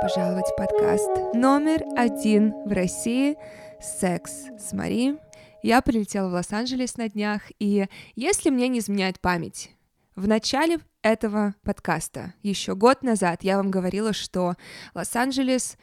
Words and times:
Пожаловать 0.00 0.46
в 0.46 0.56
подкаст 0.56 1.10
номер 1.34 1.84
один 1.96 2.52
в 2.64 2.72
России 2.72 3.36
«Секс 3.80 4.46
с 4.58 4.72
Мари». 4.72 5.16
Я 5.62 5.82
прилетела 5.82 6.28
в 6.28 6.32
Лос-Анджелес 6.32 6.96
на 6.96 7.08
днях, 7.08 7.42
и 7.58 7.86
если 8.16 8.50
мне 8.50 8.68
не 8.68 8.80
изменяет 8.80 9.20
память, 9.20 9.70
в 10.16 10.26
начале 10.26 10.78
этого 11.02 11.54
подкаста, 11.62 12.34
еще 12.42 12.74
год 12.74 13.02
назад, 13.02 13.44
я 13.44 13.56
вам 13.56 13.70
говорила, 13.70 14.12
что 14.12 14.54
Лос-Анджелес 14.94 15.76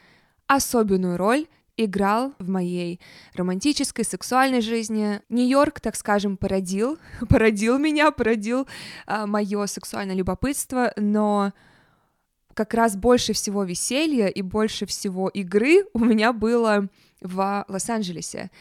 особенную 0.47 1.17
роль 1.17 1.47
играл 1.77 2.33
в 2.37 2.49
моей 2.49 2.99
романтической, 3.33 4.03
сексуальной 4.03 4.61
жизни. 4.61 5.21
Нью-Йорк, 5.29 5.79
так 5.79 5.95
скажем, 5.95 6.37
породил, 6.37 6.97
породил 7.29 7.77
меня, 7.77 8.11
породил 8.11 8.67
а, 9.05 9.25
мое 9.25 9.65
сексуальное 9.67 10.15
любопытство, 10.15 10.91
но 10.97 11.53
как 12.53 12.73
раз 12.73 12.95
больше 12.95 13.33
всего 13.33 13.63
веселья 13.63 14.27
и 14.27 14.41
больше 14.41 14.85
всего 14.85 15.29
игры 15.29 15.85
у 15.93 15.99
меня 15.99 16.33
было 16.33 16.87
в 17.21 17.65
Лос-Анджелесе. 17.67 18.51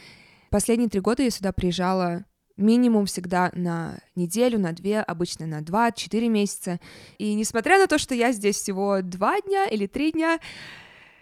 Последние 0.49 0.89
три 0.89 0.99
года 0.99 1.23
я 1.23 1.29
сюда 1.29 1.51
приезжала 1.51 2.25
минимум 2.57 3.05
всегда 3.05 3.51
на 3.53 3.99
неделю, 4.15 4.59
на 4.59 4.73
две, 4.73 4.99
обычно 4.99 5.47
на 5.47 5.61
два, 5.61 5.91
четыре 5.91 6.29
месяца. 6.29 6.79
И 7.17 7.33
несмотря 7.33 7.77
на 7.77 7.87
то, 7.87 7.97
что 7.97 8.13
я 8.13 8.31
здесь 8.31 8.57
всего 8.57 9.01
два 9.01 9.41
дня 9.41 9.65
или 9.65 9.87
три 9.87 10.11
дня, 10.11 10.39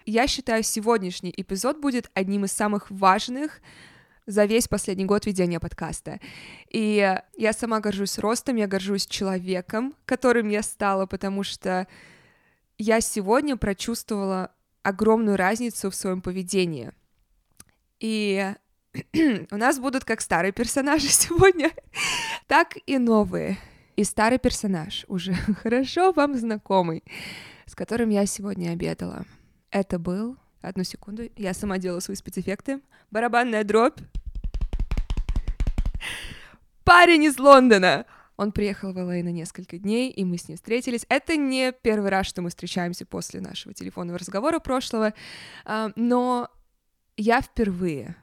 я 0.05 0.27
считаю, 0.27 0.63
сегодняшний 0.63 1.33
эпизод 1.35 1.79
будет 1.79 2.09
одним 2.13 2.45
из 2.45 2.51
самых 2.51 2.89
важных 2.89 3.61
за 4.25 4.45
весь 4.45 4.67
последний 4.67 5.05
год 5.05 5.25
ведения 5.25 5.59
подкаста. 5.59 6.19
И 6.69 7.17
я 7.38 7.53
сама 7.53 7.79
горжусь 7.79 8.19
ростом, 8.19 8.55
я 8.57 8.67
горжусь 8.67 9.07
человеком, 9.07 9.95
которым 10.05 10.49
я 10.49 10.61
стала, 10.61 11.05
потому 11.05 11.44
что 11.44 11.88
я 12.80 13.02
сегодня 13.02 13.58
прочувствовала 13.58 14.52
огромную 14.81 15.38
разницу 15.38 15.91
в 15.91 15.95
своем 15.95 16.22
поведении. 16.22 16.91
И 17.99 18.55
у 19.52 19.58
нас 19.58 19.80
будут 19.80 20.05
как 20.05 20.22
старые 20.22 20.53
персонажи 20.53 21.07
сегодня, 21.09 21.72
так 22.47 22.77
и 22.88 22.97
новые. 22.97 23.59
И 23.97 24.05
старый 24.05 24.39
персонаж 24.39 25.05
уже 25.09 25.33
хорошо 25.61 26.13
вам 26.13 26.35
знакомый, 26.35 27.03
с 27.66 27.75
которым 27.75 28.09
я 28.09 28.25
сегодня 28.25 28.72
обедала. 28.72 29.25
Это 29.69 30.00
был... 30.00 30.38
Одну 30.61 30.83
секунду, 30.83 31.23
я 31.38 31.53
сама 31.53 31.77
делала 31.77 32.02
свои 32.02 32.17
спецэффекты. 32.17 32.81
Барабанная 33.11 33.63
дробь. 33.63 33.97
Парень 36.83 37.23
из 37.23 37.39
Лондона! 37.39 38.05
Он 38.39 38.53
приехал 38.53 38.93
в 38.93 38.97
ЛА 38.97 39.21
на 39.21 39.33
несколько 39.33 39.77
дней, 39.77 40.09
и 40.11 40.23
мы 40.23 40.37
с 40.37 40.47
ним 40.47 40.55
встретились. 40.55 41.05
Это 41.09 41.35
не 41.35 41.73
первый 41.73 42.09
раз, 42.09 42.25
что 42.25 42.41
мы 42.41 42.51
встречаемся 42.51 43.05
после 43.05 43.41
нашего 43.41 43.73
телефонного 43.73 44.17
разговора 44.17 44.59
прошлого, 44.59 45.13
а, 45.65 45.91
но 45.97 46.49
я 47.17 47.41
впервые, 47.41 48.15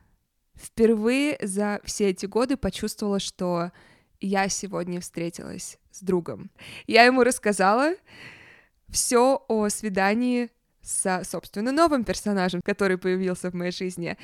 впервые 0.55 1.37
за 1.42 1.83
все 1.84 2.09
эти 2.09 2.25
годы 2.25 2.56
почувствовала, 2.56 3.20
что 3.20 3.72
я 4.19 4.48
сегодня 4.48 5.03
встретилась 5.03 5.78
с 5.91 6.00
другом. 6.00 6.50
Я 6.87 7.05
ему 7.05 7.22
рассказала 7.22 7.92
все 8.89 9.44
о 9.48 9.69
свидании 9.69 10.48
с, 10.81 11.25
собственно, 11.25 11.72
новым 11.72 12.05
персонажем, 12.05 12.62
который 12.62 12.97
появился 12.97 13.50
в 13.50 13.55
моей 13.55 13.70
жизни. 13.70 14.17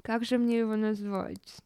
Как 0.00 0.24
же 0.24 0.38
мне 0.38 0.60
его 0.60 0.76
назвать? 0.76 1.58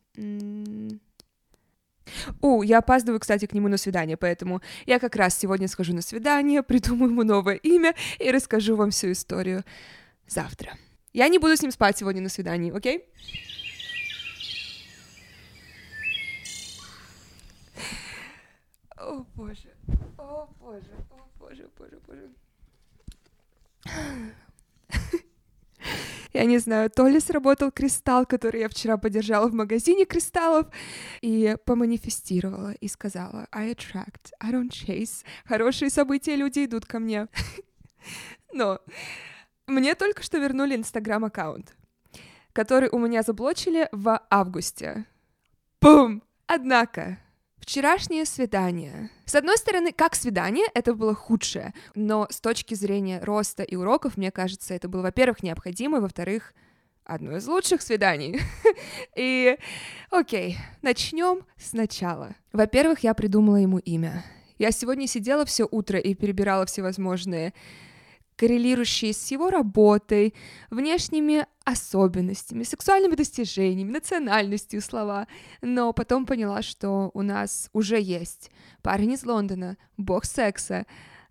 О, 2.40 2.62
я 2.62 2.78
опаздываю, 2.78 3.20
кстати, 3.20 3.46
к 3.46 3.52
нему 3.52 3.68
на 3.68 3.76
свидание, 3.76 4.16
поэтому 4.16 4.60
я 4.86 4.98
как 4.98 5.16
раз 5.16 5.38
сегодня 5.38 5.68
схожу 5.68 5.94
на 5.94 6.02
свидание, 6.02 6.62
придумаю 6.64 7.10
ему 7.10 7.24
новое 7.24 7.56
имя 7.56 7.94
и 8.18 8.30
расскажу 8.30 8.76
вам 8.76 8.90
всю 8.90 9.12
историю 9.12 9.64
завтра. 10.26 10.74
Я 11.12 11.28
не 11.28 11.38
буду 11.38 11.56
с 11.56 11.62
ним 11.62 11.70
спать 11.70 11.98
сегодня 11.98 12.22
на 12.22 12.28
свидании, 12.28 12.72
окей? 12.76 13.04
О 18.96 19.24
боже, 19.34 19.74
о 20.18 20.48
боже, 20.58 20.90
о 21.10 21.28
боже, 21.38 21.68
боже, 21.78 22.00
боже. 22.06 22.30
Я 26.34 26.46
не 26.46 26.58
знаю, 26.58 26.90
то 26.90 27.06
ли 27.06 27.20
сработал 27.20 27.70
кристалл, 27.70 28.26
который 28.26 28.60
я 28.60 28.68
вчера 28.68 28.96
подержала 28.96 29.46
в 29.46 29.54
магазине 29.54 30.04
кристаллов, 30.04 30.66
и 31.20 31.56
поманифестировала, 31.64 32.72
и 32.72 32.88
сказала 32.88 33.46
«I 33.52 33.72
attract, 33.72 34.32
I 34.40 34.50
don't 34.52 34.70
chase». 34.70 35.24
Хорошие 35.44 35.90
события, 35.90 36.34
люди 36.34 36.64
идут 36.64 36.86
ко 36.86 36.98
мне. 36.98 37.28
Но 38.52 38.80
мне 39.68 39.94
только 39.94 40.24
что 40.24 40.38
вернули 40.38 40.74
инстаграм-аккаунт, 40.74 41.76
который 42.52 42.88
у 42.90 42.98
меня 42.98 43.22
заблочили 43.22 43.88
в 43.92 44.20
августе. 44.28 45.06
Бум! 45.80 46.24
Однако, 46.46 47.18
Вчерашнее 47.64 48.26
свидание. 48.26 49.08
С 49.24 49.34
одной 49.34 49.56
стороны, 49.56 49.90
как 49.90 50.14
свидание, 50.14 50.66
это 50.74 50.92
было 50.92 51.14
худшее, 51.14 51.72
но 51.94 52.26
с 52.28 52.38
точки 52.38 52.74
зрения 52.74 53.20
роста 53.22 53.62
и 53.62 53.74
уроков, 53.74 54.18
мне 54.18 54.30
кажется, 54.30 54.74
это 54.74 54.86
было, 54.86 55.00
во-первых, 55.00 55.42
необходимо, 55.42 56.02
во-вторых, 56.02 56.52
одно 57.04 57.38
из 57.38 57.48
лучших 57.48 57.80
свиданий. 57.80 58.38
И, 59.16 59.56
окей, 60.10 60.58
начнем 60.82 61.46
сначала. 61.56 62.34
Во-первых, 62.52 62.98
я 63.00 63.14
придумала 63.14 63.56
ему 63.56 63.78
имя. 63.78 64.22
Я 64.58 64.70
сегодня 64.70 65.06
сидела 65.06 65.46
все 65.46 65.66
утро 65.70 65.98
и 65.98 66.12
перебирала 66.12 66.66
всевозможные 66.66 67.54
коррелирующие 68.36 69.12
с 69.12 69.30
его 69.30 69.50
работой, 69.50 70.34
внешними 70.70 71.46
особенностями, 71.64 72.62
сексуальными 72.62 73.14
достижениями, 73.14 73.92
национальностью 73.92 74.80
слова, 74.80 75.26
но 75.62 75.92
потом 75.92 76.26
поняла, 76.26 76.62
что 76.62 77.10
у 77.14 77.22
нас 77.22 77.70
уже 77.72 78.00
есть 78.00 78.50
парень 78.82 79.12
из 79.12 79.24
Лондона, 79.24 79.76
бог 79.96 80.24
секса, 80.24 80.86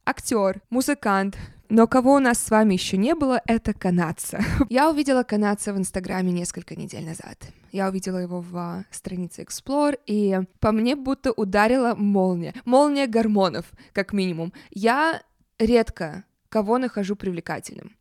актер, 0.06 0.62
музыкант, 0.70 1.38
но 1.70 1.88
кого 1.88 2.14
у 2.14 2.20
нас 2.20 2.38
с 2.38 2.52
вами 2.52 2.74
еще 2.74 2.98
не 2.98 3.16
было, 3.16 3.42
это 3.48 3.74
канадца. 3.74 4.40
Я 4.70 4.92
увидела 4.92 5.24
канадца 5.24 5.74
в 5.74 5.78
Инстаграме 5.78 6.32
несколько 6.32 6.76
недель 6.76 7.04
назад. 7.04 7.48
Я 7.72 7.90
увидела 7.90 8.20
его 8.20 8.42
в 8.42 8.86
странице 8.92 9.42
Explore, 9.42 9.98
и 10.06 10.42
по 10.60 10.72
мне 10.72 10.96
будто 10.96 11.32
ударила 11.32 11.96
молния. 11.96 12.54
Молния 12.66 13.08
гормонов, 13.08 13.66
как 13.92 14.14
минимум. 14.14 14.54
Я 14.70 15.24
редко 15.58 16.26
кого 16.54 16.78
нахожу 16.78 17.16
привлекательным. 17.16 17.98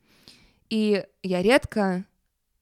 И 0.68 1.06
я 1.22 1.42
редко 1.42 2.04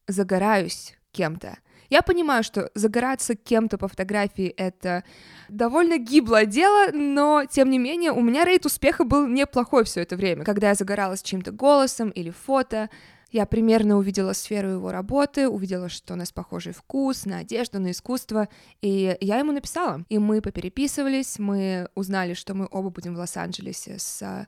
загораюсь 0.06 0.94
кем-то. 1.10 1.58
Я 1.88 2.02
понимаю, 2.02 2.44
что 2.44 2.70
загораться 2.76 3.34
кем-то 3.34 3.76
по 3.76 3.88
фотографии— 3.88 4.46
это 4.56 5.02
довольно 5.48 5.98
гиблое 5.98 6.46
дело, 6.46 6.92
но, 6.92 7.44
тем 7.50 7.70
не 7.70 7.80
менее, 7.80 8.12
у 8.12 8.20
меня 8.20 8.44
рейд 8.44 8.66
успеха 8.66 9.02
был 9.02 9.26
неплохой 9.26 9.82
все 9.82 10.02
это 10.02 10.14
время. 10.14 10.44
Когда 10.44 10.68
я 10.68 10.74
загоралась 10.74 11.24
чьим-то 11.24 11.50
голосом 11.50 12.10
или 12.10 12.30
фото, 12.30 12.88
я 13.32 13.44
примерно 13.44 13.96
увидела 13.96 14.32
сферу 14.32 14.68
его 14.68 14.92
работы, 14.92 15.48
увидела, 15.48 15.88
что 15.88 16.14
у 16.14 16.16
нас 16.16 16.30
похожий 16.30 16.72
вкус 16.72 17.26
на 17.26 17.38
одежду, 17.38 17.80
на 17.80 17.90
искусство, 17.90 18.48
и 18.80 19.16
я 19.20 19.38
ему 19.38 19.50
написала. 19.50 20.04
И 20.08 20.18
мы 20.18 20.40
попереписывались, 20.40 21.40
мы 21.40 21.88
узнали, 21.96 22.34
что 22.34 22.54
мы 22.54 22.68
оба 22.70 22.90
будем 22.90 23.16
в 23.16 23.18
Лос-Анджелесе 23.18 23.98
с 23.98 24.46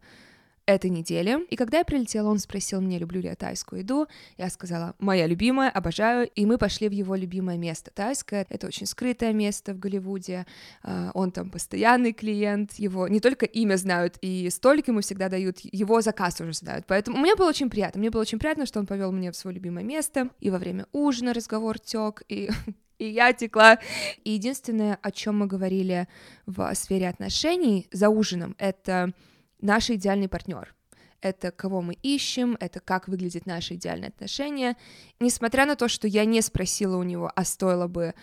этой 0.67 0.91
неделе. 0.91 1.41
И 1.51 1.57
когда 1.57 1.79
я 1.79 1.85
прилетела, 1.85 2.29
он 2.29 2.39
спросил 2.39 2.81
меня, 2.81 2.99
люблю 2.99 3.21
ли 3.21 3.29
я 3.29 3.35
тайскую 3.35 3.81
еду. 3.81 4.07
Я 4.37 4.49
сказала, 4.49 4.95
моя 4.99 5.27
любимая, 5.27 5.71
обожаю. 5.71 6.29
И 6.35 6.47
мы 6.47 6.59
пошли 6.59 6.89
в 6.89 6.93
его 6.93 7.15
любимое 7.15 7.59
место. 7.59 7.91
Тайское— 7.93 8.47
это 8.49 8.67
очень 8.67 8.87
скрытое 8.87 9.33
место 9.33 9.75
в 9.75 9.79
Голливуде. 9.79 10.47
А, 10.83 11.11
он 11.15 11.33
там 11.33 11.51
постоянный 11.51 12.13
клиент. 12.13 12.75
Его 12.75 13.09
не 13.09 13.21
только 13.21 13.47
имя 13.47 13.77
знают, 13.77 14.19
и 14.21 14.49
столик 14.51 14.89
ему 14.89 15.01
всегда 15.01 15.29
дают, 15.29 15.59
его 15.63 16.01
заказ 16.01 16.41
уже 16.41 16.53
знают. 16.53 16.87
Поэтому 16.87 17.19
мне 17.19 17.35
было 17.35 17.49
очень 17.49 17.71
приятно. 17.71 17.99
Мне 17.99 18.11
было 18.11 18.23
очень 18.23 18.39
приятно, 18.39 18.67
что 18.67 18.79
он 18.79 18.87
повел 18.87 19.11
меня 19.11 19.33
в 19.33 19.37
свое 19.37 19.55
любимое 19.55 19.85
место. 19.85 20.31
И 20.41 20.51
во 20.51 20.59
время 20.59 20.87
ужина 20.93 21.35
разговор 21.35 21.79
тек, 21.79 22.23
и 22.29 22.51
и 22.99 23.09
я 23.09 23.33
текла. 23.33 23.79
И 24.23 24.31
единственное, 24.31 24.99
о 25.03 25.11
чем 25.11 25.39
мы 25.39 25.47
говорили 25.47 26.07
в 26.47 26.73
сфере 26.75 27.09
отношений 27.09 27.89
за 27.91 28.09
ужином, 28.09 28.55
это 28.59 29.13
наш 29.63 29.91
идеальный 29.91 30.29
партнер. 30.29 30.75
Это 31.21 31.53
кого 31.53 31.81
мы 31.83 31.95
ищем, 32.03 32.57
это 32.61 32.81
как 32.81 33.09
выглядит 33.09 33.47
наше 33.47 33.75
идеальное 33.75 34.09
отношение. 34.09 34.77
Несмотря 35.21 35.67
на 35.67 35.77
то, 35.77 35.89
что 35.89 36.09
я 36.09 36.25
не 36.25 36.43
спросила 36.43 36.97
у 36.97 37.05
него, 37.05 37.31
а 37.35 37.45
стоило 37.45 37.87
бы 37.87 38.15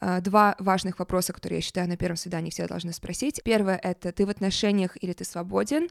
э, 0.00 0.20
два 0.20 0.54
важных 0.58 0.98
вопроса, 0.98 1.32
которые 1.32 1.58
я 1.58 1.62
считаю 1.62 1.88
на 1.88 1.96
первом 1.96 2.16
свидании 2.16 2.50
все 2.50 2.68
должны 2.68 2.92
спросить. 2.92 3.40
Первое— 3.42 3.76
это 3.82 4.12
ты 4.12 4.26
в 4.26 4.28
отношениях 4.28 5.02
или 5.02 5.14
ты 5.14 5.24
свободен? 5.24 5.88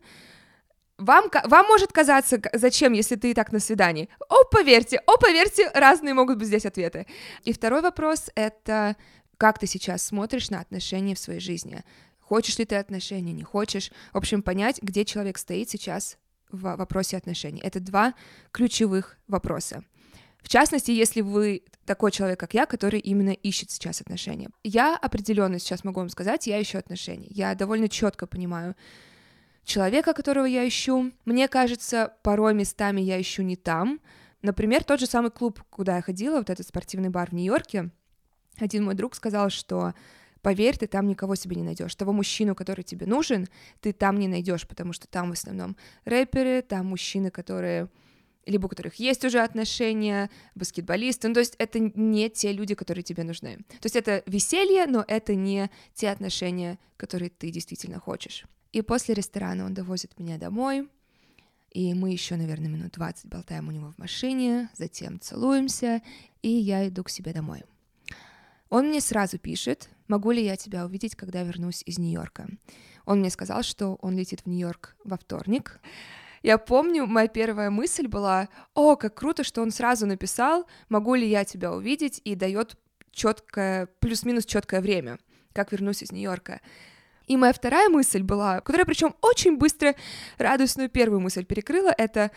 Вам, 0.99 1.31
вам 1.45 1.65
может 1.65 1.91
казаться, 1.91 2.39
зачем, 2.53 2.93
если 2.93 3.15
ты 3.15 3.31
и 3.31 3.33
так 3.33 3.51
на 3.51 3.59
свидании? 3.59 4.07
О, 4.29 4.45
поверьте, 4.51 5.01
о, 5.07 5.17
поверьте, 5.17 5.67
разные 5.73 6.13
могут 6.13 6.37
быть 6.37 6.47
здесь 6.47 6.67
ответы. 6.67 7.07
И 7.43 7.53
второй 7.53 7.81
вопрос— 7.81 8.29
это 8.35 8.95
как 9.37 9.57
ты 9.57 9.65
сейчас 9.65 10.05
смотришь 10.05 10.51
на 10.51 10.59
отношения 10.59 11.15
в 11.15 11.19
своей 11.19 11.39
жизни? 11.39 11.83
Хочешь 12.31 12.57
ли 12.59 12.63
ты 12.63 12.77
отношения, 12.77 13.33
не 13.33 13.43
хочешь. 13.43 13.91
В 14.13 14.17
общем, 14.17 14.41
понять, 14.41 14.81
где 14.81 15.03
человек 15.03 15.37
стоит 15.37 15.69
сейчас 15.69 16.17
в 16.49 16.61
вопросе 16.61 17.17
отношений. 17.17 17.59
Это 17.61 17.81
два 17.81 18.13
ключевых 18.53 19.17
вопроса. 19.27 19.83
В 20.41 20.47
частности, 20.47 20.91
если 20.91 21.19
вы 21.19 21.63
такой 21.83 22.09
человек, 22.09 22.39
как 22.39 22.53
я, 22.53 22.65
который 22.65 23.01
именно 23.01 23.31
ищет 23.31 23.69
сейчас 23.69 23.99
отношения. 23.99 24.49
Я 24.63 24.95
определенно 24.95 25.59
сейчас 25.59 25.83
могу 25.83 25.99
вам 25.99 26.07
сказать, 26.07 26.47
я 26.47 26.61
ищу 26.61 26.77
отношения. 26.77 27.27
Я 27.29 27.53
довольно 27.53 27.89
четко 27.89 28.27
понимаю 28.27 28.77
человека, 29.65 30.13
которого 30.13 30.45
я 30.45 30.65
ищу. 30.65 31.11
Мне 31.25 31.49
кажется, 31.49 32.13
порой 32.23 32.53
местами 32.53 33.01
я 33.01 33.19
ищу 33.19 33.43
не 33.43 33.57
там. 33.57 33.99
Например, 34.41 34.85
тот 34.85 35.01
же 35.01 35.05
самый 35.05 35.31
клуб, 35.31 35.61
куда 35.69 35.97
я 35.97 36.01
ходила, 36.01 36.37
вот 36.37 36.49
этот 36.49 36.65
спортивный 36.65 37.09
бар 37.09 37.29
в 37.29 37.33
Нью-Йорке. 37.33 37.89
Один 38.57 38.85
мой 38.85 38.95
друг 38.95 39.15
сказал, 39.15 39.49
что 39.49 39.93
поверь, 40.41 40.77
ты 40.77 40.87
там 40.87 41.07
никого 41.07 41.35
себе 41.35 41.55
не 41.55 41.63
найдешь. 41.63 41.95
Того 41.95 42.13
мужчину, 42.13 42.55
который 42.55 42.83
тебе 42.83 43.05
нужен, 43.05 43.47
ты 43.79 43.93
там 43.93 44.17
не 44.17 44.27
найдешь, 44.27 44.67
потому 44.67 44.93
что 44.93 45.07
там 45.07 45.29
в 45.29 45.33
основном 45.33 45.75
рэперы, 46.05 46.61
там 46.61 46.87
мужчины, 46.87 47.31
которые 47.31 47.89
либо 48.45 48.65
у 48.65 48.69
которых 48.69 48.95
есть 48.95 49.23
уже 49.23 49.39
отношения, 49.39 50.29
баскетболисты, 50.55 51.27
ну, 51.27 51.35
то 51.35 51.41
есть 51.41 51.55
это 51.57 51.79
не 51.79 52.29
те 52.29 52.51
люди, 52.51 52.73
которые 52.73 53.03
тебе 53.03 53.23
нужны. 53.23 53.57
То 53.57 53.85
есть 53.85 53.95
это 53.95 54.23
веселье, 54.25 54.87
но 54.87 55.05
это 55.07 55.35
не 55.35 55.69
те 55.93 56.09
отношения, 56.09 56.79
которые 56.97 57.29
ты 57.29 57.51
действительно 57.51 57.99
хочешь. 57.99 58.45
И 58.71 58.81
после 58.81 59.13
ресторана 59.13 59.65
он 59.65 59.73
довозит 59.73 60.17
меня 60.17 60.37
домой, 60.37 60.89
и 61.71 61.93
мы 61.93 62.11
еще, 62.11 62.35
наверное, 62.35 62.69
минут 62.69 62.93
20 62.93 63.27
болтаем 63.27 63.67
у 63.67 63.71
него 63.71 63.91
в 63.91 63.97
машине, 63.97 64.69
затем 64.75 65.19
целуемся, 65.19 66.01
и 66.41 66.49
я 66.49 66.87
иду 66.87 67.03
к 67.03 67.09
себе 67.09 67.33
домой. 67.33 67.63
Он 68.71 68.87
мне 68.87 69.01
сразу 69.01 69.37
пишет, 69.37 69.89
могу 70.07 70.31
ли 70.31 70.43
я 70.43 70.55
тебя 70.55 70.85
увидеть, 70.85 71.15
когда 71.15 71.43
вернусь 71.43 71.83
из 71.85 71.99
Нью-Йорка. 71.99 72.47
Он 73.05 73.19
мне 73.19 73.29
сказал, 73.29 73.63
что 73.63 73.95
он 74.01 74.17
летит 74.17 74.41
в 74.41 74.45
Нью-Йорк 74.47 74.95
во 75.03 75.17
вторник, 75.17 75.79
я 76.43 76.57
помню, 76.57 77.05
моя 77.05 77.27
первая 77.27 77.69
мысль 77.69 78.07
была, 78.07 78.49
о, 78.73 78.95
как 78.95 79.13
круто, 79.13 79.43
что 79.43 79.61
он 79.61 79.69
сразу 79.69 80.07
написал, 80.07 80.65
могу 80.89 81.13
ли 81.13 81.29
я 81.29 81.45
тебя 81.45 81.71
увидеть, 81.71 82.19
и 82.23 82.33
дает 82.33 82.77
четкое, 83.11 83.87
плюс-минус 83.99 84.45
четкое 84.45 84.81
время, 84.81 85.19
как 85.53 85.71
вернусь 85.71 86.01
из 86.01 86.11
Нью-Йорка. 86.11 86.61
И 87.31 87.37
моя 87.37 87.53
вторая 87.53 87.87
мысль 87.87 88.23
была, 88.23 88.59
которая 88.59 88.85
причем 88.85 89.15
очень 89.21 89.55
быстро 89.55 89.95
радостную 90.37 90.89
первую 90.89 91.21
мысль 91.21 91.45
перекрыла, 91.45 91.93
это 91.97 92.29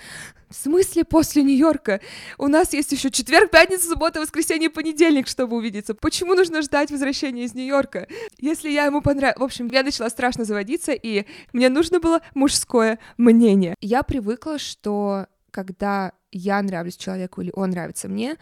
в 0.49 0.55
смысле 0.55 1.03
после 1.05 1.43
Нью-Йорка? 1.43 2.01
У 2.39 2.47
нас 2.47 2.73
есть 2.75 2.93
еще 2.93 3.11
четверг, 3.11 3.51
пятница, 3.51 3.89
суббота, 3.89 4.21
воскресенье, 4.21 4.71
понедельник, 4.71 5.27
чтобы 5.27 5.57
увидеться. 5.57 5.95
Почему 5.95 6.35
нужно 6.35 6.63
ждать 6.63 6.93
возвращения 6.93 7.43
из 7.43 7.55
Нью-Йорка? 7.55 8.07
Если 8.39 8.71
я 8.71 8.85
ему 8.85 9.03
понравилась... 9.03 9.41
В 9.41 9.43
общем, 9.43 9.67
я 9.67 9.83
начала 9.83 10.09
страшно 10.11 10.45
заводиться, 10.45 10.93
и 10.93 11.27
мне 11.53 11.71
нужно 11.71 11.99
было 11.99 12.21
мужское 12.35 13.01
мнение. 13.17 13.75
Я 13.81 14.05
привыкла, 14.05 14.61
что 14.61 15.27
когда 15.51 16.13
я 16.31 16.63
нравлюсь 16.63 16.97
человеку 16.97 17.41
или 17.41 17.51
он 17.53 17.71
нравится 17.71 18.09
мне, 18.09 18.37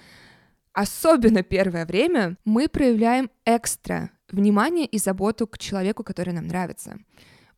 особенно 0.75 1.43
первое 1.43 1.87
время, 1.87 2.37
мы 2.45 2.69
проявляем 2.69 3.31
экстра 3.47 4.11
внимание 4.33 4.87
и 4.87 4.99
заботу 4.99 5.47
к 5.47 5.59
человеку, 5.59 6.03
который 6.03 6.35
нам 6.35 6.47
нравится. 6.47 6.99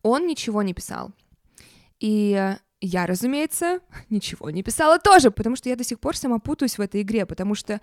Он 0.02 0.26
ничего 0.26 0.62
не 0.62 0.74
писал. 0.74 1.12
И 2.00 2.56
я, 2.80 3.06
разумеется, 3.06 3.80
ничего 4.10 4.50
не 4.50 4.62
писала 4.62 4.98
тоже, 4.98 5.30
потому 5.30 5.56
что 5.56 5.68
я 5.68 5.76
до 5.76 5.84
сих 5.84 5.98
пор 6.00 6.16
сама 6.16 6.38
путаюсь 6.38 6.76
в 6.76 6.82
этой 6.82 7.00
игре, 7.00 7.24
потому 7.24 7.54
что, 7.54 7.80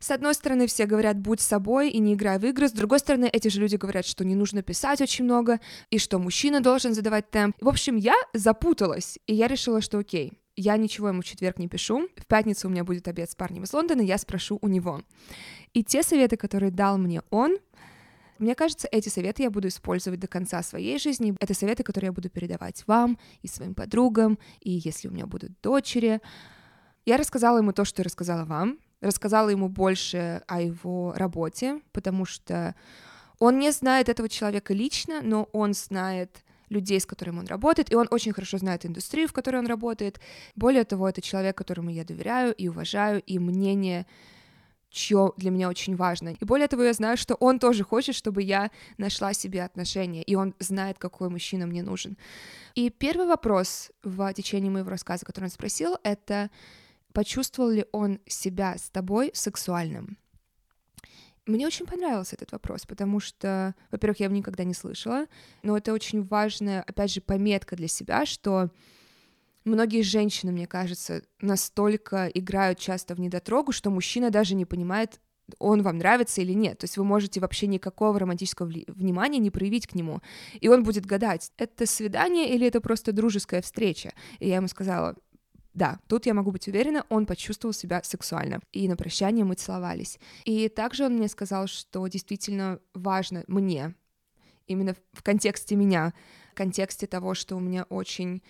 с 0.00 0.10
одной 0.10 0.34
стороны, 0.34 0.66
все 0.66 0.86
говорят 0.86 1.16
«будь 1.18 1.40
собой 1.40 1.90
и 1.90 2.00
не 2.00 2.14
играй 2.14 2.38
в 2.38 2.44
игры», 2.44 2.68
с 2.68 2.72
другой 2.72 2.98
стороны, 2.98 3.26
эти 3.32 3.48
же 3.48 3.60
люди 3.60 3.76
говорят, 3.76 4.04
что 4.04 4.24
не 4.24 4.34
нужно 4.34 4.62
писать 4.62 5.00
очень 5.00 5.24
много, 5.24 5.60
и 5.90 5.98
что 5.98 6.18
мужчина 6.18 6.60
должен 6.60 6.92
задавать 6.92 7.30
темп. 7.30 7.56
В 7.60 7.68
общем, 7.68 7.96
я 7.96 8.14
запуталась, 8.32 9.18
и 9.28 9.34
я 9.34 9.46
решила, 9.46 9.80
что 9.80 9.98
окей, 9.98 10.32
я 10.56 10.76
ничего 10.76 11.08
ему 11.08 11.22
в 11.22 11.24
четверг 11.24 11.58
не 11.58 11.68
пишу, 11.68 12.08
в 12.16 12.26
пятницу 12.26 12.66
у 12.66 12.70
меня 12.70 12.84
будет 12.84 13.08
обед 13.08 13.30
с 13.30 13.34
парнем 13.34 13.62
из 13.62 13.72
Лондона, 13.72 14.00
я 14.00 14.18
спрошу 14.18 14.58
у 14.60 14.68
него. 14.68 15.02
И 15.72 15.84
те 15.84 16.02
советы, 16.02 16.36
которые 16.36 16.70
дал 16.70 16.98
мне 16.98 17.22
он, 17.30 17.56
мне 18.38 18.54
кажется, 18.54 18.88
эти 18.90 19.08
советы 19.08 19.42
я 19.42 19.50
буду 19.50 19.68
использовать 19.68 20.20
до 20.20 20.26
конца 20.26 20.62
своей 20.62 20.98
жизни. 20.98 21.34
Это 21.38 21.54
советы, 21.54 21.82
которые 21.82 22.08
я 22.08 22.12
буду 22.12 22.28
передавать 22.28 22.84
вам 22.86 23.18
и 23.42 23.48
своим 23.48 23.74
подругам, 23.74 24.38
и 24.60 24.70
если 24.70 25.08
у 25.08 25.10
меня 25.12 25.26
будут 25.26 25.52
дочери. 25.60 26.20
Я 27.04 27.16
рассказала 27.16 27.58
ему 27.58 27.72
то, 27.72 27.84
что 27.84 28.00
я 28.00 28.04
рассказала 28.04 28.44
вам, 28.44 28.78
рассказала 29.00 29.48
ему 29.48 29.68
больше 29.68 30.42
о 30.46 30.60
его 30.60 31.12
работе, 31.16 31.80
потому 31.92 32.24
что 32.24 32.74
он 33.38 33.58
не 33.58 33.72
знает 33.72 34.08
этого 34.08 34.28
человека 34.28 34.72
лично, 34.72 35.20
но 35.22 35.48
он 35.52 35.74
знает 35.74 36.44
людей, 36.68 37.00
с 37.00 37.06
которыми 37.06 37.40
он 37.40 37.46
работает, 37.46 37.92
и 37.92 37.96
он 37.96 38.08
очень 38.10 38.32
хорошо 38.32 38.58
знает 38.58 38.86
индустрию, 38.86 39.28
в 39.28 39.32
которой 39.32 39.56
он 39.56 39.66
работает. 39.66 40.20
Более 40.56 40.84
того, 40.84 41.08
это 41.08 41.20
человек, 41.20 41.56
которому 41.56 41.90
я 41.90 42.04
доверяю 42.04 42.54
и 42.54 42.68
уважаю, 42.68 43.22
и 43.22 43.38
мнение 43.38 44.06
чье 44.92 45.32
для 45.36 45.50
меня 45.50 45.68
очень 45.68 45.96
важно. 45.96 46.36
И 46.40 46.44
более 46.44 46.68
того, 46.68 46.82
я 46.82 46.92
знаю, 46.92 47.16
что 47.16 47.34
он 47.34 47.58
тоже 47.58 47.82
хочет, 47.82 48.14
чтобы 48.14 48.42
я 48.42 48.70
нашла 48.98 49.32
себе 49.32 49.64
отношения, 49.64 50.22
и 50.22 50.34
он 50.34 50.54
знает, 50.58 50.98
какой 50.98 51.28
мужчина 51.28 51.66
мне 51.66 51.82
нужен. 51.82 52.16
И 52.74 52.90
первый 52.90 53.26
вопрос 53.26 53.90
в 54.02 54.32
течение 54.34 54.70
моего 54.70 54.90
рассказа, 54.90 55.24
который 55.24 55.46
он 55.46 55.50
спросил, 55.50 55.96
это 56.04 56.50
почувствовал 57.12 57.70
ли 57.70 57.86
он 57.92 58.20
себя 58.26 58.76
с 58.76 58.90
тобой 58.90 59.30
сексуальным? 59.34 60.18
Мне 61.46 61.66
очень 61.66 61.86
понравился 61.86 62.36
этот 62.36 62.52
вопрос, 62.52 62.86
потому 62.86 63.18
что, 63.18 63.74
во-первых, 63.90 64.20
я 64.20 64.26
его 64.26 64.36
никогда 64.36 64.62
не 64.62 64.74
слышала, 64.74 65.26
но 65.62 65.76
это 65.76 65.92
очень 65.92 66.22
важная, 66.22 66.82
опять 66.82 67.12
же, 67.12 67.20
пометка 67.20 67.74
для 67.74 67.88
себя, 67.88 68.26
что 68.26 68.70
Многие 69.64 70.02
женщины, 70.02 70.52
мне 70.52 70.66
кажется, 70.66 71.22
настолько 71.40 72.28
играют 72.28 72.78
часто 72.78 73.14
в 73.14 73.20
недотрогу, 73.20 73.72
что 73.72 73.90
мужчина 73.90 74.30
даже 74.30 74.54
не 74.54 74.64
понимает, 74.64 75.20
он 75.58 75.82
вам 75.82 75.98
нравится 75.98 76.40
или 76.40 76.52
нет. 76.52 76.78
То 76.78 76.84
есть 76.84 76.96
вы 76.96 77.04
можете 77.04 77.40
вообще 77.40 77.66
никакого 77.66 78.18
романтического 78.18 78.66
внимания 78.66 79.38
не 79.38 79.50
проявить 79.50 79.86
к 79.86 79.94
нему. 79.94 80.20
И 80.60 80.68
он 80.68 80.82
будет 80.82 81.06
гадать, 81.06 81.52
это 81.56 81.86
свидание 81.86 82.54
или 82.54 82.66
это 82.66 82.80
просто 82.80 83.12
дружеская 83.12 83.62
встреча. 83.62 84.12
И 84.38 84.48
я 84.48 84.56
ему 84.56 84.68
сказала, 84.68 85.16
да, 85.74 86.00
тут 86.06 86.26
я 86.26 86.34
могу 86.34 86.50
быть 86.50 86.68
уверена, 86.68 87.04
он 87.08 87.26
почувствовал 87.26 87.72
себя 87.72 88.02
сексуально. 88.02 88.60
И 88.72 88.88
на 88.88 88.96
прощание 88.96 89.44
мы 89.44 89.54
целовались. 89.54 90.18
И 90.44 90.68
также 90.68 91.06
он 91.06 91.14
мне 91.14 91.28
сказал, 91.28 91.66
что 91.66 92.06
действительно 92.08 92.78
важно 92.94 93.44
мне, 93.46 93.94
именно 94.66 94.94
в 95.12 95.22
контексте 95.22 95.76
меня, 95.76 96.12
в 96.52 96.54
контексте 96.54 97.06
того, 97.06 97.34
что 97.34 97.56
у 97.56 97.60
меня 97.60 97.84
очень 97.84 98.42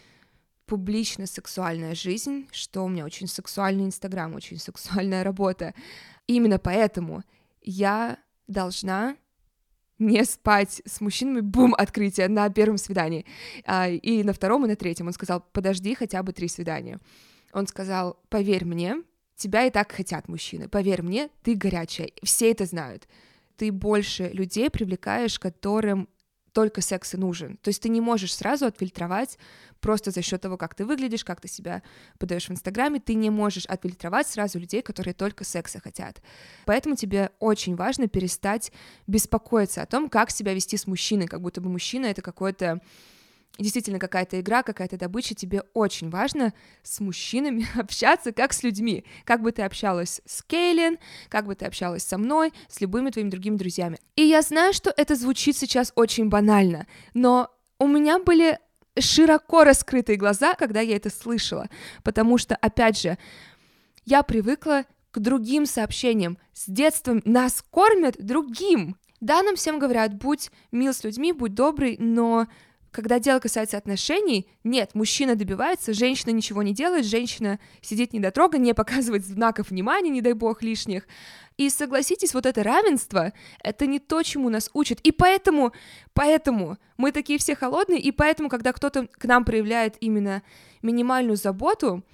публично 0.66 1.26
сексуальная 1.26 1.94
жизнь, 1.94 2.48
что 2.52 2.84
у 2.84 2.88
меня 2.88 3.04
очень 3.04 3.26
сексуальный 3.26 3.84
Инстаграм, 3.84 4.34
очень 4.34 4.58
сексуальная 4.58 5.24
работа. 5.24 5.74
Именно 6.26 6.58
поэтому 6.58 7.22
я 7.60 8.18
должна 8.46 9.16
не 9.98 10.24
спать 10.24 10.82
с 10.84 11.00
мужчинами, 11.00 11.40
бум, 11.40 11.74
открытие 11.76 12.28
на 12.28 12.48
первом 12.50 12.78
свидании. 12.78 13.24
А, 13.64 13.88
и 13.88 14.22
на 14.22 14.32
втором, 14.32 14.64
и 14.64 14.68
на 14.68 14.76
третьем. 14.76 15.06
Он 15.06 15.12
сказал, 15.12 15.44
подожди 15.52 15.94
хотя 15.94 16.22
бы 16.22 16.32
три 16.32 16.48
свидания. 16.48 16.98
Он 17.52 17.66
сказал, 17.66 18.18
поверь 18.28 18.64
мне, 18.64 18.96
тебя 19.36 19.66
и 19.66 19.70
так 19.70 19.92
хотят 19.92 20.28
мужчины. 20.28 20.68
Поверь 20.68 21.02
мне, 21.02 21.28
ты 21.42 21.54
горячая. 21.54 22.10
Все 22.22 22.50
это 22.50 22.64
знают. 22.64 23.08
Ты 23.56 23.70
больше 23.70 24.30
людей 24.32 24.70
привлекаешь, 24.70 25.38
которым 25.38 26.08
только 26.52 26.80
секс 26.80 27.14
и 27.14 27.16
нужен. 27.16 27.56
То 27.58 27.68
есть 27.68 27.82
ты 27.82 27.88
не 27.88 28.00
можешь 28.00 28.34
сразу 28.34 28.66
отфильтровать 28.66 29.38
просто 29.80 30.10
за 30.10 30.22
счет 30.22 30.40
того, 30.40 30.56
как 30.56 30.74
ты 30.74 30.84
выглядишь, 30.84 31.24
как 31.24 31.40
ты 31.40 31.48
себя 31.48 31.82
подаешь 32.18 32.48
в 32.48 32.52
Инстаграме, 32.52 33.00
ты 33.00 33.14
не 33.14 33.30
можешь 33.30 33.66
отфильтровать 33.66 34.26
сразу 34.26 34.58
людей, 34.58 34.82
которые 34.82 35.14
только 35.14 35.44
секса 35.44 35.80
хотят. 35.80 36.22
Поэтому 36.66 36.96
тебе 36.96 37.30
очень 37.38 37.74
важно 37.74 38.08
перестать 38.08 38.72
беспокоиться 39.06 39.82
о 39.82 39.86
том, 39.86 40.08
как 40.08 40.30
себя 40.30 40.54
вести 40.54 40.76
с 40.76 40.86
мужчиной, 40.86 41.26
как 41.26 41.40
будто 41.40 41.60
бы 41.60 41.68
мужчина 41.68 42.06
это 42.06 42.22
какой-то 42.22 42.80
действительно 43.58 43.98
какая-то 43.98 44.40
игра, 44.40 44.62
какая-то 44.62 44.96
добыча, 44.96 45.34
тебе 45.34 45.62
очень 45.74 46.10
важно 46.10 46.52
с 46.82 47.00
мужчинами 47.00 47.66
общаться 47.78 48.32
как 48.32 48.52
с 48.52 48.62
людьми. 48.62 49.04
Как 49.24 49.42
бы 49.42 49.52
ты 49.52 49.62
общалась 49.62 50.20
с 50.24 50.42
Кейлин, 50.42 50.98
как 51.28 51.46
бы 51.46 51.54
ты 51.54 51.66
общалась 51.66 52.02
со 52.02 52.18
мной, 52.18 52.52
с 52.68 52.80
любыми 52.80 53.10
твоими 53.10 53.30
другими 53.30 53.56
друзьями. 53.56 53.98
И 54.16 54.22
я 54.22 54.42
знаю, 54.42 54.72
что 54.72 54.92
это 54.96 55.14
звучит 55.16 55.56
сейчас 55.56 55.92
очень 55.94 56.28
банально, 56.28 56.86
но 57.14 57.50
у 57.78 57.86
меня 57.86 58.18
были 58.18 58.58
широко 58.98 59.64
раскрытые 59.64 60.16
глаза, 60.16 60.54
когда 60.54 60.80
я 60.80 60.96
это 60.96 61.10
слышала, 61.10 61.68
потому 62.02 62.38
что, 62.38 62.54
опять 62.56 63.00
же, 63.00 63.18
я 64.04 64.22
привыкла 64.22 64.84
к 65.10 65.18
другим 65.18 65.66
сообщениям. 65.66 66.38
С 66.52 66.64
детства 66.66 67.20
нас 67.24 67.62
кормят 67.70 68.16
другим. 68.18 68.96
Да, 69.20 69.42
нам 69.42 69.56
всем 69.56 69.78
говорят, 69.78 70.14
будь 70.14 70.50
мил 70.72 70.92
с 70.92 71.04
людьми, 71.04 71.32
будь 71.32 71.54
добрый, 71.54 71.96
но 71.98 72.48
когда 72.92 73.18
дело 73.18 73.40
касается 73.40 73.78
отношений, 73.78 74.46
нет, 74.64 74.94
мужчина 74.94 75.34
добивается, 75.34 75.94
женщина 75.94 76.30
ничего 76.30 76.62
не 76.62 76.74
делает, 76.74 77.06
женщина 77.06 77.58
сидит 77.80 78.12
недотрога, 78.12 78.58
не 78.58 78.74
показывает 78.74 79.24
знаков 79.24 79.70
внимания, 79.70 80.10
не 80.10 80.20
дай 80.20 80.34
бог, 80.34 80.62
лишних. 80.62 81.08
И 81.56 81.70
согласитесь, 81.70 82.34
вот 82.34 82.44
это 82.44 82.62
равенство, 82.62 83.32
это 83.62 83.86
не 83.86 83.98
то, 83.98 84.22
чему 84.22 84.50
нас 84.50 84.70
учат. 84.74 85.00
И 85.00 85.10
поэтому, 85.10 85.72
поэтому 86.12 86.76
мы 86.98 87.12
такие 87.12 87.38
все 87.38 87.56
холодные, 87.56 87.98
и 87.98 88.12
поэтому, 88.12 88.50
когда 88.50 88.72
кто-то 88.72 89.06
к 89.06 89.24
нам 89.24 89.44
проявляет 89.44 89.96
именно 90.00 90.42
минимальную 90.82 91.36
заботу, 91.36 92.04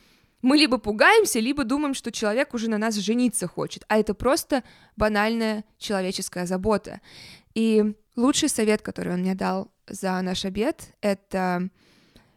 мы 0.42 0.56
либо 0.56 0.78
пугаемся, 0.78 1.40
либо 1.40 1.64
думаем, 1.64 1.94
что 1.94 2.12
человек 2.12 2.54
уже 2.54 2.70
на 2.70 2.78
нас 2.78 2.94
жениться 2.94 3.48
хочет, 3.48 3.84
а 3.88 3.98
это 3.98 4.14
просто 4.14 4.62
банальная 4.96 5.64
человеческая 5.78 6.46
забота. 6.46 7.00
И 7.54 7.94
лучший 8.14 8.48
совет, 8.48 8.82
который 8.82 9.14
он 9.14 9.20
мне 9.20 9.34
дал 9.34 9.72
за 9.90 10.20
наш 10.22 10.44
обед, 10.44 10.94
это 11.00 11.68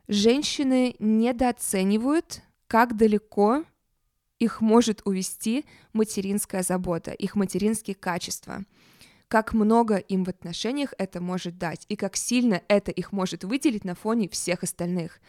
женщины 0.07 0.95
недооценивают, 0.99 2.41
как 2.67 2.95
далеко 2.95 3.63
их 4.39 4.61
может 4.61 5.01
увести 5.05 5.65
материнская 5.93 6.63
забота, 6.63 7.11
их 7.11 7.35
материнские 7.35 7.95
качества 7.95 8.63
как 9.31 9.53
много 9.53 9.95
им 9.95 10.25
в 10.25 10.29
отношениях 10.29 10.93
это 10.97 11.21
может 11.21 11.57
дать, 11.57 11.85
и 11.87 11.95
как 11.95 12.17
сильно 12.17 12.61
это 12.67 12.91
их 12.91 13.13
может 13.13 13.45
выделить 13.45 13.85
на 13.85 13.95
фоне 13.95 14.27
всех 14.27 14.61
остальных. 14.61 15.21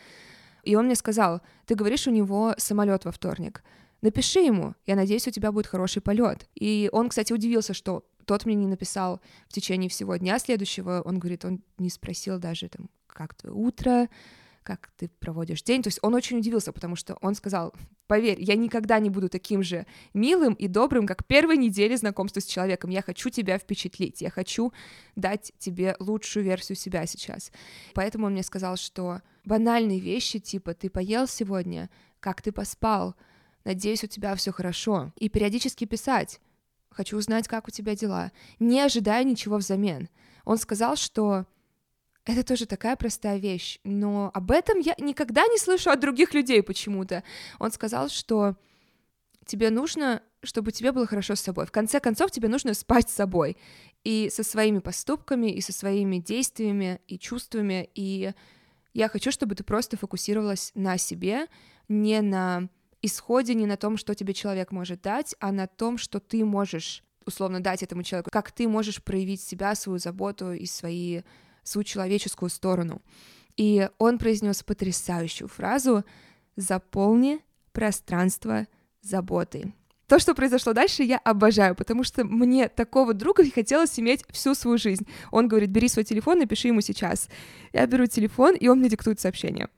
И 0.65 0.75
он 0.75 0.87
мне 0.87 0.97
сказал, 0.97 1.41
ты 1.67 1.77
говоришь, 1.77 2.09
у 2.09 2.11
него 2.11 2.55
самолет 2.59 3.05
во 3.05 3.13
вторник. 3.13 3.63
Напиши 4.01 4.41
ему, 4.41 4.75
я 4.87 4.97
надеюсь, 4.97 5.29
у 5.29 5.31
тебя 5.31 5.53
будет 5.53 5.69
хороший 5.69 6.03
полет. 6.03 6.49
И 6.57 6.91
он, 6.91 7.11
кстати, 7.11 7.33
удивился, 7.33 7.75
что 7.75 8.05
тот 8.27 8.47
мне 8.47 8.55
не 8.55 8.67
написал 8.67 9.21
в 9.49 9.53
течение 9.53 9.89
всего 9.89 10.17
дня 10.17 10.39
следующего. 10.39 11.03
Он 11.05 11.19
говорит, 11.19 11.45
он 11.45 11.63
не 11.79 11.91
спросил 11.91 12.39
даже 12.39 12.69
там, 12.69 12.89
как 13.07 13.35
твое 13.35 13.55
утро, 13.55 14.09
как 14.63 14.91
ты 14.97 15.09
проводишь 15.09 15.63
день. 15.63 15.83
То 15.83 15.89
есть 15.89 15.99
он 16.03 16.15
очень 16.15 16.39
удивился, 16.39 16.73
потому 16.73 16.97
что 16.97 17.17
он 17.21 17.35
сказал, 17.35 17.75
поверь, 18.07 18.41
я 18.41 18.55
никогда 18.55 18.99
не 18.99 19.11
буду 19.11 19.29
таким 19.29 19.63
же 19.63 19.87
милым 20.15 20.55
и 20.55 20.69
добрым, 20.69 21.07
как 21.07 21.27
первой 21.27 21.57
недели 21.57 21.97
знакомства 21.97 22.41
с 22.41 22.47
человеком. 22.47 22.91
Я 22.91 23.03
хочу 23.03 23.31
тебя 23.31 23.59
впечатлить, 23.59 24.21
я 24.21 24.31
хочу 24.31 24.73
дать 25.17 25.53
тебе 25.59 25.97
лучшую 25.99 26.45
версию 26.45 26.77
себя 26.77 27.07
сейчас. 27.07 27.51
Поэтому 27.95 28.27
он 28.27 28.33
мне 28.33 28.43
сказал, 28.43 28.77
что 28.77 29.21
банальные 29.45 29.99
вещи, 29.99 30.39
типа 30.39 30.75
ты 30.75 30.91
поел 30.91 31.27
сегодня, 31.27 31.91
как 32.21 32.43
ты 32.43 32.53
поспал, 32.53 33.17
надеюсь, 33.65 34.05
у 34.05 34.07
тебя 34.07 34.35
все 34.37 34.53
хорошо. 34.53 35.13
И 35.17 35.29
периодически 35.29 35.85
писать, 35.85 36.41
хочу 36.93 37.17
узнать, 37.17 37.49
как 37.49 37.69
у 37.69 37.71
тебя 37.71 37.95
дела, 37.95 38.33
не 38.59 38.81
ожидая 38.81 39.25
ничего 39.25 39.57
взамен. 39.57 40.09
Он 40.45 40.59
сказал, 40.59 40.97
что 40.97 41.47
это 42.25 42.45
тоже 42.45 42.67
такая 42.67 42.97
простая 42.97 43.39
вещь, 43.39 43.79
но 43.85 44.31
об 44.33 44.51
этом 44.53 44.79
я 44.79 44.95
никогда 44.99 45.47
не 45.47 45.59
слышу 45.59 45.91
от 45.91 46.01
других 46.01 46.35
людей 46.35 46.63
почему-то. 46.63 47.25
Он 47.59 47.73
сказал, 47.73 48.09
что 48.09 48.57
тебе 49.45 49.71
нужно, 49.71 50.23
чтобы 50.43 50.71
тебе 50.71 50.93
было 50.93 51.07
хорошо 51.07 51.35
с 51.35 51.41
собой. 51.41 51.67
В 51.67 51.73
конце 51.73 51.99
концов, 51.99 52.31
тебе 52.31 52.49
нужно 52.49 52.75
спать 52.75 53.11
с 53.11 53.15
собой 53.15 53.57
и 54.05 54.31
со 54.31 54.45
своими 54.45 54.79
поступками, 54.79 55.51
и 55.51 55.61
со 55.61 55.73
своими 55.73 56.19
действиями, 56.19 57.01
и 57.09 57.19
чувствами. 57.19 57.91
И 57.95 58.33
я 58.95 59.09
хочу, 59.09 59.33
чтобы 59.33 59.55
ты 59.55 59.65
просто 59.65 59.97
фокусировалась 59.97 60.71
на 60.75 60.99
себе, 60.99 61.47
не 61.89 62.21
на 62.21 62.69
исходе, 63.03 63.55
не 63.55 63.67
на 63.67 63.77
том, 63.77 63.97
что 63.97 64.15
тебе 64.15 64.33
человек 64.33 64.73
может 64.73 65.03
дать, 65.03 65.35
а 65.41 65.53
на 65.53 65.67
том, 65.67 65.99
что 65.99 66.21
ты 66.21 66.45
можешь 66.45 67.03
условно 67.27 67.61
дать 67.61 67.83
этому 67.83 68.03
человеку, 68.03 68.31
как 68.33 68.51
ты 68.51 68.67
можешь 68.67 69.03
проявить 69.03 69.41
себя, 69.41 69.75
свою 69.75 69.99
заботу 69.99 70.53
и 70.53 70.67
свои 70.67 71.23
свою 71.63 71.85
человеческую 71.85 72.49
сторону. 72.51 73.01
И 73.57 73.89
он 73.99 74.19
произнес 74.19 74.63
потрясающую 74.63 75.49
фразу 75.49 76.05
«Заполни 76.57 77.41
пространство 77.73 78.67
заботы». 79.01 79.73
То, 80.09 80.19
что 80.19 80.35
произошло 80.35 80.73
дальше, 80.75 81.05
я 81.05 81.19
обожаю, 81.19 81.75
потому 81.75 82.05
что 82.05 82.25
мне 82.25 82.69
такого 82.69 83.15
друга 83.15 83.49
хотелось 83.51 83.99
иметь 83.99 84.25
всю 84.29 84.55
свою 84.55 84.77
жизнь. 84.77 85.07
Он 85.31 85.49
говорит, 85.49 85.71
бери 85.71 85.89
свой 85.89 86.05
телефон, 86.05 86.39
напиши 86.39 86.69
ему 86.69 86.83
сейчас. 86.83 87.29
Я 87.73 87.87
беру 87.87 88.07
телефон, 88.07 88.55
и 88.55 88.69
он 88.69 88.81
мне 88.81 88.91
диктует 88.91 89.21
сообщение. 89.21 89.69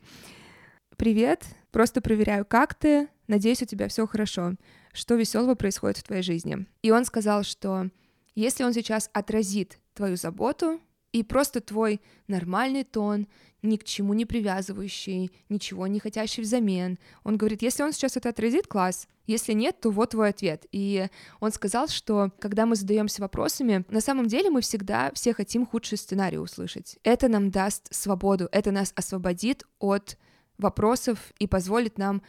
«Привет, 0.96 1.44
просто 1.70 2.00
проверяю, 2.00 2.44
как 2.44 2.74
ты, 2.74 3.08
надеюсь, 3.26 3.62
у 3.62 3.66
тебя 3.66 3.88
все 3.88 4.06
хорошо. 4.06 4.54
Что 4.92 5.14
веселого 5.14 5.54
происходит 5.54 5.98
в 5.98 6.02
твоей 6.04 6.22
жизни?» 6.22 6.66
И 6.82 6.90
он 6.90 7.04
сказал, 7.04 7.42
что 7.42 7.90
если 8.34 8.64
он 8.64 8.72
сейчас 8.72 9.10
отразит 9.12 9.78
твою 9.94 10.16
заботу, 10.16 10.80
и 11.14 11.22
просто 11.22 11.60
твой 11.60 12.00
нормальный 12.26 12.82
тон, 12.82 13.28
ни 13.62 13.76
к 13.76 13.84
чему 13.84 14.14
не 14.14 14.26
привязывающий, 14.26 15.30
ничего 15.48 15.86
не 15.86 16.00
хотящий 16.00 16.42
взамен. 16.42 16.98
Он 17.22 17.36
говорит, 17.36 17.62
если 17.62 17.84
он 17.84 17.92
сейчас 17.92 18.16
это 18.16 18.30
отразит, 18.30 18.66
класс. 18.66 19.06
Если 19.28 19.52
нет, 19.52 19.80
то 19.80 19.90
вот 19.90 20.10
твой 20.10 20.30
ответ. 20.30 20.66
И 20.72 21.06
он 21.38 21.52
сказал, 21.52 21.86
что 21.86 22.32
когда 22.40 22.66
мы 22.66 22.74
задаемся 22.74 23.22
вопросами, 23.22 23.84
на 23.90 24.00
самом 24.00 24.26
деле 24.26 24.50
мы 24.50 24.60
всегда 24.60 25.12
все 25.14 25.32
хотим 25.32 25.66
худший 25.66 25.98
сценарий 25.98 26.38
услышать. 26.38 26.98
Это 27.04 27.28
нам 27.28 27.52
даст 27.52 27.94
свободу, 27.94 28.48
это 28.50 28.72
нас 28.72 28.92
освободит 28.96 29.62
от 29.78 30.18
вопросов 30.58 31.32
и 31.38 31.46
позволит 31.46 31.96
нам 31.96 32.22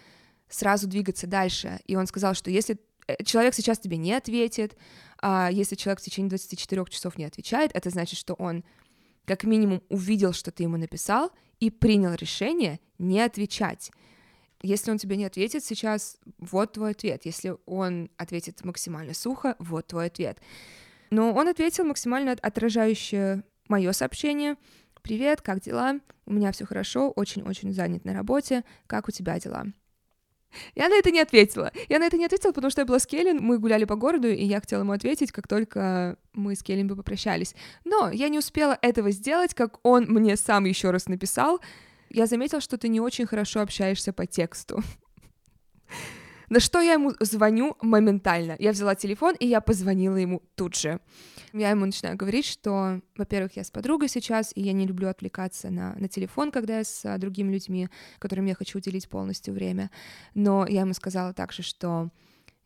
сразу 0.49 0.87
двигаться 0.87 1.27
дальше. 1.27 1.79
И 1.85 1.95
он 1.95 2.07
сказал, 2.07 2.33
что 2.33 2.49
если 2.51 2.79
э, 3.07 3.23
человек 3.23 3.53
сейчас 3.53 3.79
тебе 3.79 3.97
не 3.97 4.13
ответит, 4.13 4.77
а 5.21 5.49
если 5.51 5.75
человек 5.75 5.99
в 5.99 6.03
течение 6.03 6.29
24 6.29 6.85
часов 6.89 7.17
не 7.17 7.25
отвечает, 7.25 7.71
это 7.73 7.89
значит, 7.89 8.19
что 8.19 8.33
он 8.35 8.63
как 9.25 9.43
минимум 9.43 9.81
увидел, 9.89 10.33
что 10.33 10.51
ты 10.51 10.63
ему 10.63 10.77
написал, 10.77 11.31
и 11.59 11.69
принял 11.69 12.13
решение 12.13 12.79
не 12.99 13.21
отвечать. 13.21 13.91
Если 14.61 14.91
он 14.91 14.97
тебе 14.97 15.17
не 15.17 15.25
ответит 15.25 15.63
сейчас, 15.63 16.17
вот 16.37 16.73
твой 16.73 16.91
ответ. 16.91 17.25
Если 17.25 17.55
он 17.65 18.09
ответит 18.17 18.63
максимально 18.63 19.13
сухо, 19.13 19.55
вот 19.59 19.87
твой 19.87 20.07
ответ. 20.07 20.39
Но 21.11 21.33
он 21.33 21.47
ответил 21.47 21.85
максимально 21.85 22.31
отражающее 22.31 23.43
мое 23.67 23.91
сообщение. 23.91 24.55
Привет, 25.01 25.41
как 25.41 25.61
дела? 25.61 25.99
У 26.25 26.33
меня 26.33 26.51
все 26.51 26.65
хорошо, 26.65 27.11
очень-очень 27.11 27.73
занят 27.73 28.05
на 28.05 28.13
работе. 28.13 28.63
Как 28.87 29.07
у 29.07 29.11
тебя 29.11 29.39
дела? 29.39 29.67
Я 30.75 30.89
на 30.89 30.95
это 30.95 31.11
не 31.11 31.19
ответила. 31.19 31.71
Я 31.89 31.99
на 31.99 32.05
это 32.05 32.17
не 32.17 32.25
ответила, 32.25 32.51
потому 32.51 32.71
что 32.71 32.81
я 32.81 32.85
была 32.85 32.99
с 32.99 33.05
Келлен, 33.05 33.39
мы 33.41 33.57
гуляли 33.57 33.85
по 33.85 33.95
городу, 33.95 34.27
и 34.27 34.43
я 34.43 34.59
хотела 34.59 34.81
ему 34.81 34.91
ответить, 34.93 35.31
как 35.31 35.47
только 35.47 36.17
мы 36.33 36.55
с 36.55 36.63
Келлен 36.63 36.87
бы 36.87 36.95
попрощались. 36.95 37.55
Но 37.83 38.09
я 38.11 38.29
не 38.29 38.39
успела 38.39 38.77
этого 38.81 39.11
сделать, 39.11 39.53
как 39.53 39.79
он 39.83 40.05
мне 40.05 40.35
сам 40.37 40.65
еще 40.65 40.91
раз 40.91 41.07
написал. 41.07 41.59
Я 42.09 42.27
заметила, 42.27 42.61
что 42.61 42.77
ты 42.77 42.87
не 42.87 43.01
очень 43.01 43.25
хорошо 43.25 43.61
общаешься 43.61 44.13
по 44.13 44.25
тексту. 44.25 44.83
На 46.49 46.59
что 46.59 46.81
я 46.81 46.93
ему 46.93 47.13
звоню 47.19 47.75
моментально. 47.81 48.55
Я 48.59 48.71
взяла 48.71 48.95
телефон, 48.95 49.35
и 49.39 49.47
я 49.47 49.61
позвонила 49.61 50.17
ему 50.17 50.41
тут 50.55 50.75
же. 50.75 50.99
Я 51.53 51.69
ему 51.71 51.85
начинаю 51.85 52.17
говорить, 52.17 52.45
что, 52.45 53.01
во-первых, 53.17 53.55
я 53.55 53.63
с 53.63 53.71
подругой 53.71 54.09
сейчас, 54.09 54.51
и 54.55 54.61
я 54.61 54.73
не 54.73 54.85
люблю 54.85 55.09
отвлекаться 55.09 55.69
на, 55.69 55.95
на 55.95 56.07
телефон, 56.07 56.51
когда 56.51 56.77
я 56.77 56.83
с 56.83 57.05
а, 57.05 57.17
другими 57.17 57.53
людьми, 57.53 57.89
которым 58.19 58.45
я 58.45 58.55
хочу 58.55 58.77
уделить 58.77 59.09
полностью 59.09 59.53
время. 59.53 59.89
Но 60.33 60.65
я 60.67 60.81
ему 60.81 60.93
сказала 60.93 61.33
также, 61.33 61.63
что 61.63 62.09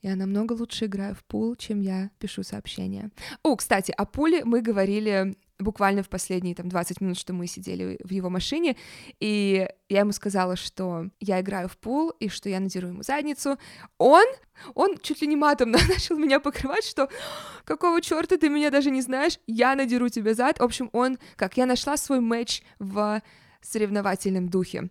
я 0.02 0.16
намного 0.16 0.54
лучше 0.54 0.86
играю 0.86 1.14
в 1.14 1.24
пул, 1.26 1.56
чем 1.56 1.82
я 1.82 2.10
пишу 2.20 2.44
сообщения. 2.44 3.12
О, 3.44 3.56
кстати, 3.56 3.92
о 3.92 4.06
пуле 4.06 4.46
мы 4.46 4.62
говорили 4.62 5.36
буквально 5.60 6.04
в 6.04 6.10
последние 6.10 6.56
там 6.56 6.70
20 6.70 7.02
минут, 7.02 7.18
что 7.18 7.34
мы 7.34 7.48
сидели 7.48 8.00
в 8.04 8.12
его 8.12 8.30
машине, 8.30 8.76
и 9.20 9.68
я 9.90 10.00
ему 10.00 10.12
сказала, 10.12 10.56
что 10.56 11.10
я 11.20 11.42
играю 11.42 11.68
в 11.68 11.78
пул, 11.78 12.12
и 12.12 12.30
что 12.30 12.50
я 12.50 12.60
надеру 12.60 12.88
ему 12.88 13.04
задницу. 13.04 13.58
Он, 13.98 14.26
он 14.74 14.98
чуть 14.98 15.22
ли 15.22 15.28
не 15.28 15.36
матом 15.36 15.72
начал 15.72 16.18
меня 16.18 16.40
покрывать, 16.40 16.86
что 16.86 17.10
какого 17.66 18.02
черта 18.02 18.38
ты 18.38 18.50
меня 18.50 18.72
даже 18.72 18.90
не 18.92 19.02
знаешь, 19.02 19.40
я 19.48 19.76
надеру 19.76 20.10
тебе 20.10 20.34
зад. 20.34 20.60
В 20.60 20.64
общем, 20.64 20.90
он, 20.94 21.18
как 21.36 21.58
я 21.58 21.66
нашла 21.66 21.98
свой 21.98 22.22
матч 22.22 22.62
в 22.80 23.22
соревновательном 23.62 24.50
духе. 24.50 24.90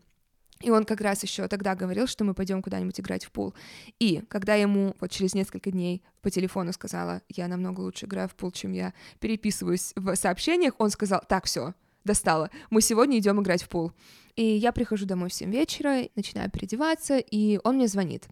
И 0.60 0.70
он 0.70 0.84
как 0.84 1.00
раз 1.00 1.22
еще 1.22 1.46
тогда 1.48 1.74
говорил, 1.74 2.06
что 2.06 2.24
мы 2.24 2.34
пойдем 2.34 2.62
куда-нибудь 2.62 2.98
играть 3.00 3.24
в 3.24 3.30
пул. 3.30 3.54
И 3.98 4.22
когда 4.28 4.54
ему 4.54 4.94
вот 5.00 5.10
через 5.10 5.34
несколько 5.34 5.70
дней 5.70 6.02
по 6.20 6.30
телефону 6.30 6.72
сказала, 6.72 7.22
я 7.28 7.48
намного 7.48 7.80
лучше 7.80 8.06
играю 8.06 8.28
в 8.28 8.34
пул, 8.34 8.50
чем 8.50 8.72
я 8.72 8.92
переписываюсь 9.20 9.92
в 9.94 10.14
сообщениях, 10.16 10.74
он 10.78 10.90
сказал, 10.90 11.22
так, 11.28 11.44
все, 11.44 11.74
достало, 12.04 12.50
мы 12.70 12.80
сегодня 12.80 13.18
идем 13.18 13.40
играть 13.40 13.62
в 13.62 13.68
пул. 13.68 13.92
И 14.36 14.44
я 14.44 14.72
прихожу 14.72 15.06
домой 15.06 15.30
в 15.30 15.34
7 15.34 15.50
вечера, 15.50 16.08
начинаю 16.14 16.50
переодеваться, 16.50 17.18
и 17.18 17.60
он 17.64 17.76
мне 17.76 17.88
звонит. 17.88 18.28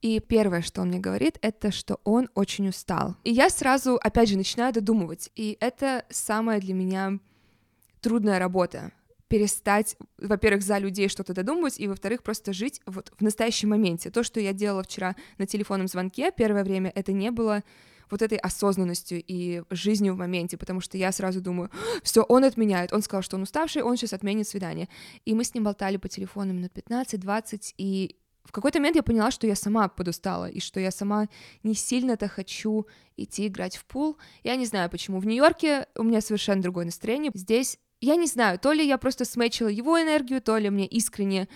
И 0.00 0.18
первое, 0.18 0.62
что 0.62 0.80
он 0.82 0.88
мне 0.88 0.98
говорит, 0.98 1.38
это 1.42 1.70
что 1.70 2.00
он 2.02 2.28
очень 2.34 2.68
устал. 2.68 3.16
И 3.22 3.30
я 3.30 3.50
сразу, 3.50 3.98
опять 4.02 4.28
же, 4.28 4.36
начинаю 4.36 4.72
додумывать. 4.72 5.30
И 5.36 5.56
это 5.60 6.04
самая 6.10 6.60
для 6.60 6.74
меня 6.74 7.20
трудная 8.00 8.40
работа 8.40 8.90
перестать, 9.32 9.96
во-первых, 10.18 10.62
за 10.62 10.76
людей 10.76 11.08
что-то 11.08 11.32
додумывать, 11.32 11.80
и, 11.80 11.88
во-вторых, 11.88 12.22
просто 12.22 12.52
жить 12.52 12.82
вот 12.84 13.10
в 13.18 13.22
настоящем 13.22 13.70
моменте. 13.70 14.10
То, 14.10 14.22
что 14.22 14.40
я 14.40 14.52
делала 14.52 14.82
вчера 14.82 15.16
на 15.38 15.46
телефонном 15.46 15.88
звонке 15.88 16.30
первое 16.36 16.64
время, 16.64 16.92
это 16.94 17.12
не 17.12 17.30
было 17.30 17.62
вот 18.10 18.20
этой 18.20 18.36
осознанностью 18.36 19.24
и 19.26 19.62
жизнью 19.70 20.12
в 20.12 20.18
моменте, 20.18 20.58
потому 20.58 20.82
что 20.82 20.98
я 20.98 21.10
сразу 21.12 21.40
думаю, 21.40 21.70
все, 22.02 22.24
он 22.24 22.44
отменяет, 22.44 22.92
он 22.92 23.00
сказал, 23.00 23.22
что 23.22 23.36
он 23.36 23.44
уставший, 23.44 23.80
он 23.80 23.96
сейчас 23.96 24.12
отменит 24.12 24.46
свидание. 24.46 24.90
И 25.24 25.32
мы 25.32 25.44
с 25.44 25.54
ним 25.54 25.64
болтали 25.64 25.96
по 25.96 26.10
телефону 26.10 26.52
минут 26.52 26.72
15-20, 26.74 27.72
и 27.78 28.16
в 28.44 28.52
какой-то 28.52 28.80
момент 28.80 28.96
я 28.96 29.02
поняла, 29.02 29.30
что 29.30 29.46
я 29.46 29.56
сама 29.56 29.88
подустала, 29.88 30.44
и 30.44 30.60
что 30.60 30.78
я 30.78 30.90
сама 30.90 31.28
не 31.62 31.72
сильно-то 31.72 32.28
хочу 32.28 32.86
идти 33.16 33.46
играть 33.46 33.78
в 33.78 33.86
пул. 33.86 34.18
Я 34.42 34.56
не 34.56 34.66
знаю 34.66 34.90
почему. 34.90 35.20
В 35.20 35.26
Нью-Йорке 35.26 35.86
у 35.96 36.02
меня 36.02 36.20
совершенно 36.20 36.60
другое 36.60 36.84
настроение. 36.84 37.30
Здесь 37.32 37.78
я 38.02 38.16
не 38.16 38.26
знаю, 38.26 38.58
то 38.58 38.72
ли 38.72 38.86
я 38.86 38.98
просто 38.98 39.24
сметчила 39.24 39.68
его 39.68 40.00
энергию, 40.00 40.42
то 40.42 40.58
ли 40.58 40.68
мне 40.68 40.86
искренне 40.86 41.48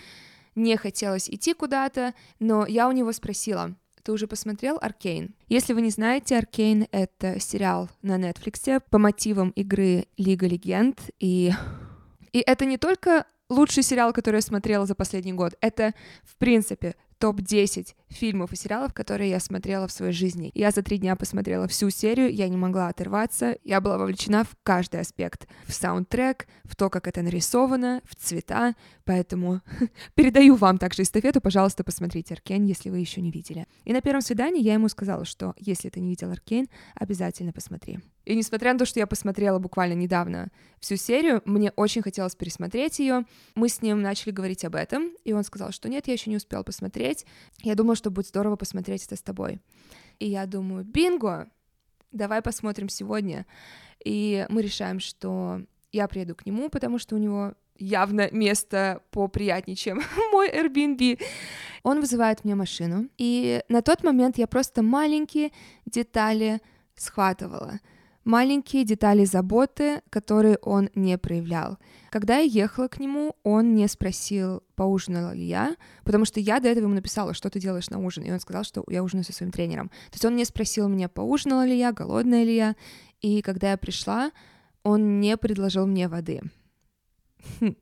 не 0.55 0.75
хотелось 0.77 1.29
идти 1.29 1.53
куда-то, 1.53 2.13
но 2.39 2.65
я 2.65 2.87
у 2.87 2.91
него 2.93 3.11
спросила, 3.11 3.75
ты 4.01 4.13
уже 4.13 4.27
посмотрел 4.27 4.79
Аркейн? 4.81 5.35
Если 5.49 5.73
вы 5.73 5.81
не 5.81 5.89
знаете, 5.89 6.37
Аркейн— 6.37 6.87
это 6.91 7.39
сериал 7.39 7.89
на 8.01 8.17
Netflix 8.17 8.81
по 8.89 8.97
мотивам 8.97 9.49
игры 9.51 10.07
Лига 10.17 10.47
Легенд, 10.47 11.01
и... 11.19 11.51
И 12.33 12.39
это 12.39 12.65
не 12.65 12.77
только 12.77 13.25
лучший 13.49 13.83
сериал, 13.83 14.13
который 14.13 14.37
я 14.37 14.41
смотрела 14.41 14.85
за 14.85 14.95
последний 14.95 15.33
год. 15.33 15.53
Это, 15.61 15.93
в 16.23 16.35
принципе, 16.37 16.95
топ-10 17.19 17.93
фильмов 18.09 18.53
и 18.53 18.55
сериалов, 18.55 18.93
которые 18.93 19.29
я 19.29 19.39
смотрела 19.39 19.87
в 19.87 19.91
своей 19.91 20.13
жизни. 20.13 20.51
Я 20.53 20.71
за 20.71 20.81
три 20.81 20.97
дня 20.97 21.15
посмотрела 21.15 21.67
всю 21.67 21.89
серию, 21.89 22.33
я 22.33 22.47
не 22.47 22.57
могла 22.57 22.87
оторваться, 22.87 23.57
я 23.63 23.81
была 23.81 23.97
вовлечена 23.97 24.43
в 24.43 24.55
каждый 24.63 25.01
аспект, 25.01 25.47
в 25.65 25.73
саундтрек, 25.73 26.47
в 26.63 26.75
то, 26.75 26.89
как 26.89 27.07
это 27.07 27.21
нарисовано, 27.21 28.01
в 28.05 28.15
цвета, 28.15 28.75
поэтому 29.03 29.61
передаю 30.15 30.55
вам 30.55 30.77
также 30.77 31.03
эстафету, 31.03 31.41
пожалуйста, 31.41 31.83
посмотрите 31.83 32.33
Аркейн, 32.33 32.65
если 32.65 32.89
вы 32.89 32.99
еще 32.99 33.21
не 33.21 33.31
видели. 33.31 33.67
И 33.85 33.93
на 33.93 34.01
первом 34.01 34.21
свидании 34.21 34.61
я 34.61 34.73
ему 34.73 34.89
сказала, 34.89 35.25
что 35.25 35.53
если 35.57 35.89
ты 35.89 35.99
не 35.99 36.09
видел 36.09 36.31
Аркейн, 36.31 36.67
обязательно 36.95 37.51
посмотри. 37.51 37.99
И 38.27 38.35
несмотря 38.35 38.73
на 38.73 38.79
то, 38.79 38.85
что 38.85 38.99
я 38.99 39.07
посмотрела 39.07 39.57
буквально 39.57 39.93
недавно 39.93 40.49
всю 40.81 40.97
серию, 40.97 41.41
мне 41.45 41.71
очень 41.77 42.01
хотелось 42.01 42.35
пересмотреть 42.35 42.99
ее. 42.99 43.23
Мы 43.55 43.69
с 43.69 43.81
ним 43.81 44.01
начали 44.01 44.31
говорить 44.31 44.65
об 44.65 44.75
этом, 44.75 45.11
и 45.23 45.31
он 45.31 45.45
сказал, 45.45 45.71
что 45.71 45.87
нет, 45.87 46.07
я 46.07 46.13
еще 46.13 46.29
не 46.29 46.35
успел 46.35 46.65
посмотреть. 46.65 47.25
Я 47.61 47.75
думала, 47.75 47.95
что 47.97 48.11
будет 48.11 48.27
здорово 48.27 48.55
посмотреть 48.55 49.05
это 49.05 49.17
с 49.17 49.21
тобой. 49.21 49.59
И 50.19 50.27
я 50.29 50.45
думаю, 50.45 50.85
бинго, 50.85 51.49
давай 52.11 52.41
посмотрим 52.41 52.87
сегодня. 52.87 53.45
И 54.05 54.45
мы 54.49 54.61
решаем, 54.61 54.99
что 54.99 55.61
я 55.91 56.07
приеду 56.07 56.35
к 56.35 56.45
нему, 56.45 56.69
потому 56.69 56.99
что 56.99 57.15
у 57.15 57.17
него 57.17 57.53
явно 57.77 58.29
место 58.31 59.01
поприятнее, 59.11 59.75
чем 59.75 60.01
мой 60.31 60.49
Airbnb. 60.49 61.21
Он 61.83 61.99
вызывает 61.99 62.43
мне 62.43 62.55
машину, 62.55 63.09
и 63.17 63.61
на 63.69 63.81
тот 63.81 64.03
момент 64.03 64.37
я 64.37 64.47
просто 64.47 64.81
маленькие 64.81 65.51
детали 65.85 66.61
схватывала— 66.95 67.79
маленькие 68.27 68.83
детали 68.83 69.23
заботы, 69.23 70.01
которые 70.09 70.57
он 70.57 70.89
не 70.95 71.17
проявлял. 71.17 71.77
Когда 72.09 72.37
я 72.37 72.63
ехала 72.63 72.89
к 72.89 72.99
нему, 72.99 73.37
он 73.43 73.73
не 73.73 73.87
спросил, 73.87 74.61
поужинала 74.75 75.33
ли 75.33 75.45
я, 75.45 75.75
потому 76.03 76.25
что 76.25 76.41
я 76.41 76.59
до 76.59 76.67
этого 76.67 76.85
ему 76.85 76.95
написала, 76.95 77.33
что 77.33 77.49
ты 77.49 77.59
делаешь 77.61 77.89
на 77.89 77.99
ужин, 77.99 78.25
и 78.25 78.31
он 78.31 78.41
сказал, 78.41 78.65
что 78.65 78.83
я 78.89 79.01
ужинаю 79.01 79.23
со 79.23 79.31
своим 79.31 79.51
тренером. 79.51 79.87
То 79.87 80.15
есть 80.15 80.25
он 80.25 80.35
не 80.35 80.43
спросил 80.43 80.89
меня, 80.89 81.07
поужинала 81.07 81.65
ли 81.65 81.77
я, 81.77 81.93
голодная 81.93 82.43
ли 82.43 82.55
я, 82.55 82.75
и 83.21 83.41
когда 83.41 83.71
я 83.71 83.77
пришла, 83.77 84.31
он 84.83 85.21
не 85.21 85.37
предложил 85.37 85.87
мне 85.87 86.09
воды. 86.09 86.41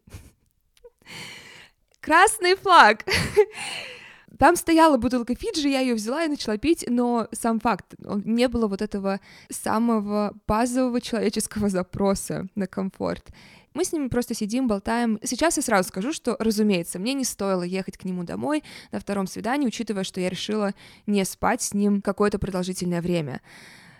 Красный 2.00 2.56
флаг! 2.56 3.04
Там 4.38 4.56
стояла 4.56 4.98
бутылка 4.98 5.36
Фиджи, 5.36 5.70
я 5.70 5.80
ее 5.80 5.96
взяла 5.96 6.24
и 6.24 6.28
начала 6.28 6.58
пить, 6.58 6.86
но 6.88 7.28
сам 7.32 7.60
факт, 7.60 7.96
не 8.00 8.48
было 8.48 8.68
вот 8.68 8.82
этого 8.82 9.20
самого 9.50 10.34
базового 10.48 11.00
человеческого 11.02 11.70
запроса 11.70 12.48
на 12.56 12.68
комфорт. 12.68 13.32
Мы 13.74 13.84
с 13.84 13.92
ним 13.92 14.10
просто 14.10 14.34
сидим, 14.34 14.68
болтаем. 14.68 15.20
Сейчас 15.22 15.58
я 15.58 15.64
сразу 15.64 15.90
скажу, 15.90 16.14
что, 16.14 16.38
разумеется, 16.40 16.98
мне 16.98 17.14
не 17.14 17.26
стоило 17.26 17.64
ехать 17.64 17.98
к 17.98 18.06
нему 18.06 18.24
домой 18.24 18.64
на 18.94 19.02
втором 19.02 19.28
свидании, 19.28 19.68
учитывая, 19.68 20.06
что 20.06 20.22
я 20.22 20.30
решила 20.30 20.74
не 21.08 21.24
спать 21.26 21.62
с 21.62 21.74
ним 21.74 22.02
какое-то 22.02 22.40
продолжительное 22.40 23.02
время. 23.02 23.42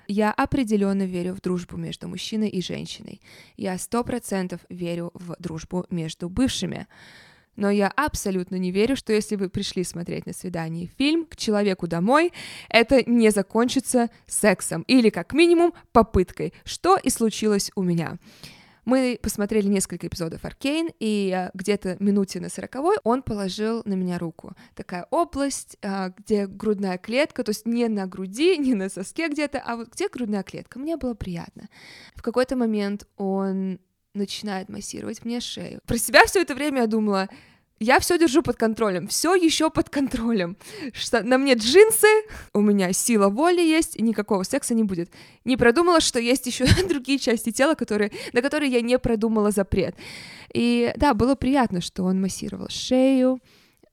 Я 0.08 0.32
определенно 0.32 1.04
верю 1.04 1.34
в 1.34 1.42
дружбу 1.42 1.76
между 1.76 2.08
мужчиной 2.08 2.48
и 2.48 2.62
женщиной. 2.62 3.20
Я 3.58 3.78
сто 3.78 4.04
процентов 4.06 4.62
верю 4.70 5.12
в 5.14 5.36
дружбу 5.40 5.86
между 5.90 6.30
бывшими. 6.30 6.88
Но 7.56 7.70
я 7.70 7.88
абсолютно 7.88 8.56
не 8.56 8.72
верю, 8.72 8.96
что 8.96 9.14
если 9.14 9.36
вы 9.36 9.50
пришли 9.50 9.84
смотреть 9.84 10.26
на 10.26 10.34
свидание 10.34 10.90
фильм 10.98 11.26
к 11.26 11.36
человеку 11.36 11.88
домой, 11.88 12.34
это 12.70 13.10
не 13.10 13.30
закончится 13.30 14.10
сексом 14.28 14.84
или 14.84 15.10
как 15.10 15.34
минимум 15.34 15.74
попыткой, 15.92 16.54
что 16.64 16.98
и 16.98 17.10
случилось 17.10 17.72
у 17.76 17.84
меня. 17.84 18.18
Мы 18.86 19.20
посмотрели 19.20 19.68
несколько 19.68 20.06
эпизодов 20.08 20.46
Аркейн, 20.46 20.90
и 21.00 21.34
э, 21.36 21.50
где-то 21.56 21.98
минуте 22.00 22.40
на 22.40 22.50
сороковой 22.50 22.98
он 23.04 23.24
положил 23.24 23.82
на 23.84 23.96
меня 23.96 24.20
руку. 24.20 24.54
Такая 24.76 25.08
область, 25.10 25.78
э, 25.82 26.12
где 26.18 26.46
грудная 26.46 27.00
клетка, 27.00 27.44
то 27.44 27.50
есть 27.50 27.66
не 27.66 27.88
на 27.88 28.06
груди, 28.06 28.58
не 28.58 28.76
на 28.76 28.90
соске 28.90 29.28
где-то, 29.28 29.60
а 29.60 29.78
вот 29.78 29.90
где 29.92 30.08
грудная 30.08 30.44
клетка. 30.44 30.78
Мне 30.78 30.98
было 30.98 31.16
приятно. 31.16 31.68
В 32.14 32.22
какой-то 32.22 32.56
момент 32.56 33.08
он 33.18 33.80
начинает 34.16 34.70
массировать 34.70 35.26
мне 35.26 35.40
шею. 35.40 35.80
Про 35.86 35.98
себя 35.98 36.26
все 36.26 36.42
это 36.42 36.56
время 36.56 36.82
я 36.82 36.88
думала, 36.88 37.30
я 37.80 38.00
все 38.00 38.18
держу 38.18 38.42
под 38.42 38.56
контролем, 38.56 39.08
все 39.08 39.36
еще 39.36 39.70
под 39.70 39.90
контролем. 39.90 40.58
Что 40.94 41.24
на 41.24 41.38
мне 41.38 41.56
джинсы, 41.56 42.08
у 42.54 42.62
меня 42.62 42.94
сила 42.94 43.28
воли 43.28 43.62
есть, 43.62 43.98
и 43.98 44.02
никакого 44.02 44.44
секса 44.44 44.74
не 44.74 44.84
будет. 44.84 45.12
Не 45.44 45.58
продумала, 45.58 46.00
что 46.00 46.20
есть 46.20 46.46
еще 46.48 46.66
другие 46.88 47.20
части 47.20 47.52
тела, 47.52 47.76
которые, 47.76 48.12
на 48.34 48.42
которые 48.42 48.72
я 48.72 48.82
не 48.82 48.98
продумала 48.98 49.52
запрет. 49.52 49.96
И 50.54 50.94
да, 50.96 51.14
было 51.14 51.36
приятно, 51.36 51.82
что 51.82 52.04
он 52.04 52.22
массировал 52.22 52.70
шею, 52.70 53.40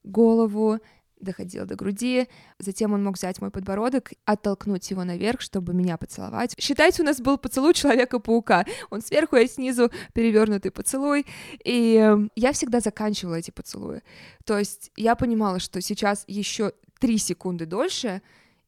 голову, 0.03 0.79
доходил 1.23 1.65
до 1.65 1.75
груди, 1.75 2.27
затем 2.59 2.93
он 2.93 3.03
мог 3.03 3.15
взять 3.15 3.41
мой 3.41 3.51
подбородок, 3.51 4.11
оттолкнуть 4.25 4.89
его 4.91 5.03
наверх, 5.03 5.41
чтобы 5.41 5.73
меня 5.73 5.97
поцеловать. 5.97 6.55
Считайте, 6.59 7.01
у 7.01 7.05
нас 7.05 7.19
был 7.19 7.37
поцелуй 7.37 7.73
Человека-паука. 7.73 8.65
Он 8.89 9.01
сверху, 9.01 9.35
я 9.35 9.47
снизу, 9.47 9.91
перевернутый 10.13 10.71
поцелуй. 10.71 11.25
И 11.63 11.95
эм, 11.95 12.31
я 12.35 12.51
всегда 12.51 12.79
заканчивала 12.79 13.35
эти 13.35 13.51
поцелуи. 13.51 14.01
То 14.45 14.59
есть 14.59 14.91
я 14.95 15.15
понимала, 15.15 15.59
что 15.59 15.81
сейчас 15.81 16.23
еще 16.27 16.73
три 16.99 17.17
секунды 17.17 17.65
дольше, 17.65 18.21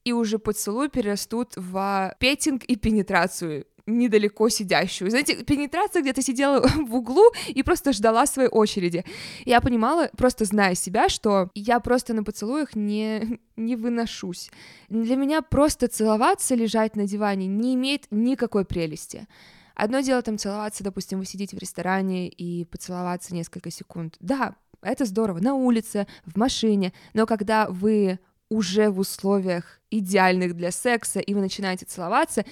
и 0.03 0.13
уже 0.13 0.39
поцелуй 0.39 0.89
перерастут 0.89 1.53
в 1.55 2.15
петинг 2.19 2.63
и 2.65 2.75
пенетрацию 2.75 3.65
недалеко 3.87 4.49
сидящую. 4.49 5.09
Знаете, 5.09 5.43
пенетрация 5.43 6.01
где-то 6.01 6.21
сидела 6.21 6.67
в 6.87 6.95
углу 6.95 7.31
и 7.47 7.63
просто 7.63 7.93
ждала 7.93 8.25
своей 8.25 8.49
очереди. 8.49 9.05
Я 9.45 9.61
понимала, 9.61 10.09
просто 10.17 10.45
зная 10.45 10.75
себя, 10.75 11.09
что 11.09 11.49
я 11.53 11.79
просто 11.79 12.13
на 12.13 12.23
поцелуях 12.23 12.75
не, 12.75 13.39
не 13.55 13.75
выношусь. 13.75 14.49
Для 14.89 15.15
меня 15.15 15.41
просто 15.41 15.87
целоваться, 15.87 16.55
лежать 16.55 16.95
на 16.95 17.05
диване 17.05 17.47
не 17.47 17.75
имеет 17.75 18.07
никакой 18.11 18.65
прелести. 18.65 19.27
Одно 19.75 19.99
дело 19.99 20.21
там 20.21 20.37
целоваться, 20.37 20.83
допустим, 20.83 21.19
вы 21.19 21.25
сидите 21.25 21.55
в 21.57 21.59
ресторане 21.59 22.29
и 22.29 22.63
поцеловаться 22.65 23.33
несколько 23.33 23.71
секунд. 23.71 24.15
Да, 24.21 24.55
это 24.81 25.05
здорово, 25.05 25.39
на 25.39 25.53
улице, 25.53 26.07
в 26.25 26.37
машине, 26.37 26.93
но 27.13 27.25
когда 27.25 27.67
вы 27.67 28.19
уже 28.49 28.89
в 28.89 28.99
условиях 28.99 29.81
идеальных 29.89 30.55
для 30.55 30.71
секса, 30.71 31.19
и 31.19 31.33
вы 31.33 31.41
начинаете 31.41 31.85
целоваться, 31.85 32.45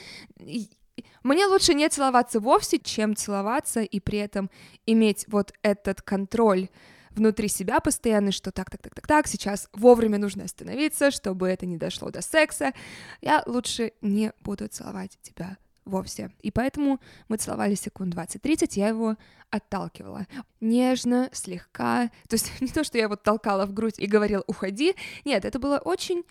мне 1.23 1.45
лучше 1.45 1.73
не 1.73 1.89
целоваться 1.89 2.39
вовсе, 2.39 2.79
чем 2.79 3.15
целоваться 3.15 3.81
и 3.81 3.99
при 3.99 4.19
этом 4.19 4.49
иметь 4.85 5.25
вот 5.27 5.53
этот 5.61 6.01
контроль 6.01 6.69
внутри 7.11 7.47
себя 7.47 7.79
постоянно, 7.79 8.31
что 8.31 8.51
так, 8.51 8.69
так, 8.69 8.81
так, 8.81 8.95
так, 8.95 9.07
так, 9.07 9.27
сейчас 9.27 9.69
вовремя 9.73 10.17
нужно 10.17 10.45
остановиться, 10.45 11.11
чтобы 11.11 11.47
это 11.47 11.65
не 11.65 11.77
дошло 11.77 12.09
до 12.09 12.21
секса. 12.21 12.73
Я 13.21 13.43
лучше 13.45 13.93
не 14.01 14.33
буду 14.41 14.67
целовать 14.67 15.17
тебя 15.21 15.57
вовсе. 15.85 16.31
И 16.41 16.51
поэтому 16.51 16.99
мы 17.27 17.37
целовались 17.37 17.81
секунд 17.81 18.15
20-30, 18.15 18.71
я 18.75 18.87
его 18.87 19.15
отталкивала. 19.49 20.27
Нежно, 20.61 21.29
слегка. 21.33 22.09
То 22.27 22.35
есть 22.35 22.51
не 22.61 22.67
то, 22.67 22.83
что 22.83 22.97
я 22.97 23.07
вот 23.07 23.23
толкала 23.23 23.65
в 23.65 23.73
грудь 23.73 23.99
и 23.99 24.07
говорила 24.07 24.43
«уходи». 24.47 24.95
Нет, 25.25 25.45
это 25.45 25.59
было 25.59 25.77
очень 25.77 26.23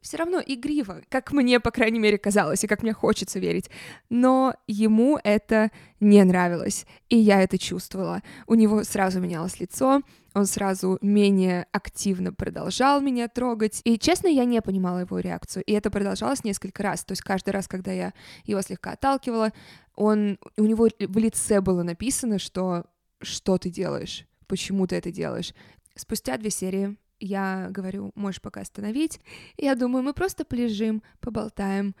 все 0.00 0.16
равно 0.16 0.42
игриво, 0.44 1.02
как 1.08 1.32
мне, 1.32 1.60
по 1.60 1.70
крайней 1.70 1.98
мере, 1.98 2.18
казалось, 2.18 2.64
и 2.64 2.66
как 2.66 2.82
мне 2.82 2.92
хочется 2.92 3.38
верить. 3.38 3.70
Но 4.08 4.54
ему 4.66 5.18
это 5.22 5.70
не 6.00 6.22
нравилось, 6.24 6.86
и 7.08 7.16
я 7.16 7.42
это 7.42 7.58
чувствовала. 7.58 8.22
У 8.46 8.54
него 8.54 8.82
сразу 8.84 9.20
менялось 9.20 9.60
лицо, 9.60 10.02
он 10.32 10.46
сразу 10.46 10.98
менее 11.02 11.66
активно 11.72 12.32
продолжал 12.32 13.00
меня 13.00 13.28
трогать. 13.28 13.80
И, 13.84 13.98
честно, 13.98 14.28
я 14.28 14.44
не 14.44 14.62
понимала 14.62 15.00
его 15.00 15.18
реакцию. 15.18 15.64
И 15.64 15.72
это 15.72 15.90
продолжалось 15.90 16.44
несколько 16.44 16.82
раз. 16.82 17.04
То 17.04 17.12
есть 17.12 17.22
каждый 17.22 17.50
раз, 17.50 17.66
когда 17.66 17.92
я 17.92 18.12
его 18.44 18.62
слегка 18.62 18.92
отталкивала, 18.92 19.52
он, 19.96 20.38
у 20.56 20.64
него 20.64 20.88
в 20.98 21.18
лице 21.18 21.60
было 21.60 21.82
написано, 21.82 22.38
что 22.38 22.84
«что 23.20 23.58
ты 23.58 23.70
делаешь? 23.70 24.24
Почему 24.46 24.86
ты 24.86 24.96
это 24.96 25.10
делаешь?» 25.10 25.52
Спустя 25.96 26.36
две 26.38 26.50
серии 26.50 26.96
я 27.20 27.68
говорю, 27.70 28.12
можешь 28.14 28.40
пока 28.40 28.62
остановить. 28.62 29.20
Я 29.56 29.74
думаю, 29.74 30.02
мы 30.02 30.14
просто 30.14 30.44
полежим, 30.44 31.02
поболтаем. 31.20 31.94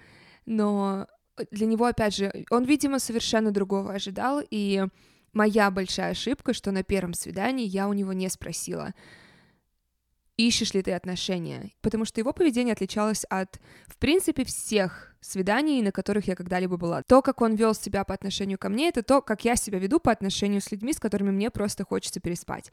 Но 0.46 1.06
для 1.50 1.66
него, 1.66 1.86
опять 1.86 2.14
же, 2.14 2.44
он, 2.50 2.64
видимо, 2.64 2.98
совершенно 2.98 3.50
другого 3.50 3.94
ожидал, 3.94 4.42
и 4.50 4.84
моя 5.32 5.70
большая 5.70 6.12
ошибка, 6.12 6.52
что 6.52 6.72
на 6.72 6.82
первом 6.82 7.14
свидании 7.14 7.66
я 7.66 7.88
у 7.88 7.92
него 7.92 8.12
не 8.12 8.28
спросила, 8.28 8.94
ищешь 10.36 10.74
ли 10.74 10.82
ты 10.82 10.92
отношения, 10.92 11.70
потому 11.82 12.04
что 12.04 12.20
его 12.20 12.32
поведение 12.32 12.72
отличалось 12.72 13.24
от, 13.24 13.60
в 13.86 13.96
принципе, 13.98 14.44
всех 14.44 15.09
свиданий, 15.20 15.82
на 15.82 15.92
которых 15.92 16.28
я 16.28 16.34
когда-либо 16.34 16.76
была. 16.76 17.02
То, 17.02 17.22
как 17.22 17.40
он 17.40 17.54
вел 17.54 17.74
себя 17.74 18.04
по 18.04 18.14
отношению 18.14 18.58
ко 18.58 18.68
мне, 18.68 18.88
это 18.88 19.02
то, 19.02 19.20
как 19.20 19.44
я 19.44 19.56
себя 19.56 19.78
веду 19.78 20.00
по 20.00 20.10
отношению 20.10 20.60
с 20.60 20.70
людьми, 20.70 20.92
с 20.92 20.98
которыми 20.98 21.30
мне 21.30 21.50
просто 21.50 21.84
хочется 21.84 22.20
переспать. 22.20 22.72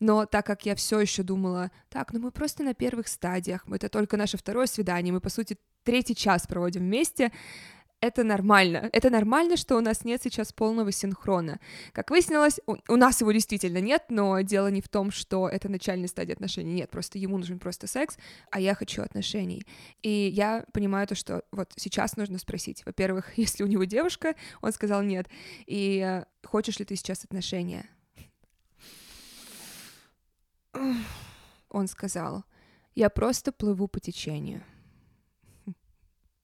Но 0.00 0.26
так 0.26 0.46
как 0.46 0.66
я 0.66 0.74
все 0.74 1.00
еще 1.00 1.22
думала, 1.22 1.70
так, 1.88 2.12
ну 2.12 2.20
мы 2.20 2.30
просто 2.30 2.62
на 2.62 2.74
первых 2.74 3.08
стадиях, 3.08 3.64
это 3.70 3.88
только 3.88 4.16
наше 4.16 4.36
второе 4.36 4.66
свидание, 4.66 5.12
мы, 5.12 5.20
по 5.20 5.30
сути, 5.30 5.56
третий 5.84 6.14
час 6.14 6.46
проводим 6.46 6.82
вместе, 6.82 7.32
это 8.06 8.24
нормально. 8.24 8.88
Это 8.92 9.10
нормально, 9.10 9.56
что 9.56 9.76
у 9.76 9.80
нас 9.80 10.04
нет 10.04 10.22
сейчас 10.22 10.52
полного 10.52 10.92
синхрона. 10.92 11.60
Как 11.92 12.10
выяснилось, 12.10 12.60
у, 12.66 12.76
у 12.88 12.96
нас 12.96 13.20
его 13.20 13.32
действительно 13.32 13.78
нет, 13.78 14.04
но 14.08 14.40
дело 14.40 14.68
не 14.68 14.80
в 14.80 14.88
том, 14.88 15.10
что 15.10 15.48
это 15.48 15.68
начальная 15.68 16.08
стадия 16.08 16.34
отношений. 16.34 16.72
Нет, 16.72 16.90
просто 16.90 17.18
ему 17.18 17.38
нужен 17.38 17.58
просто 17.58 17.86
секс, 17.86 18.16
а 18.50 18.60
я 18.60 18.74
хочу 18.74 19.02
отношений. 19.02 19.66
И 20.02 20.10
я 20.34 20.64
понимаю 20.72 21.06
то, 21.06 21.14
что 21.14 21.42
вот 21.52 21.72
сейчас 21.76 22.16
нужно 22.16 22.38
спросить. 22.38 22.82
Во-первых, 22.86 23.32
если 23.36 23.64
у 23.64 23.66
него 23.66 23.84
девушка, 23.84 24.34
он 24.60 24.72
сказал 24.72 25.02
нет. 25.02 25.28
И 25.66 26.00
э, 26.00 26.24
хочешь 26.46 26.78
ли 26.78 26.84
ты 26.84 26.96
сейчас 26.96 27.24
отношения? 27.24 27.86
Он 31.70 31.88
сказал, 31.88 32.44
я 32.94 33.10
просто 33.10 33.52
плыву 33.52 33.88
по 33.88 34.00
течению. 34.00 34.62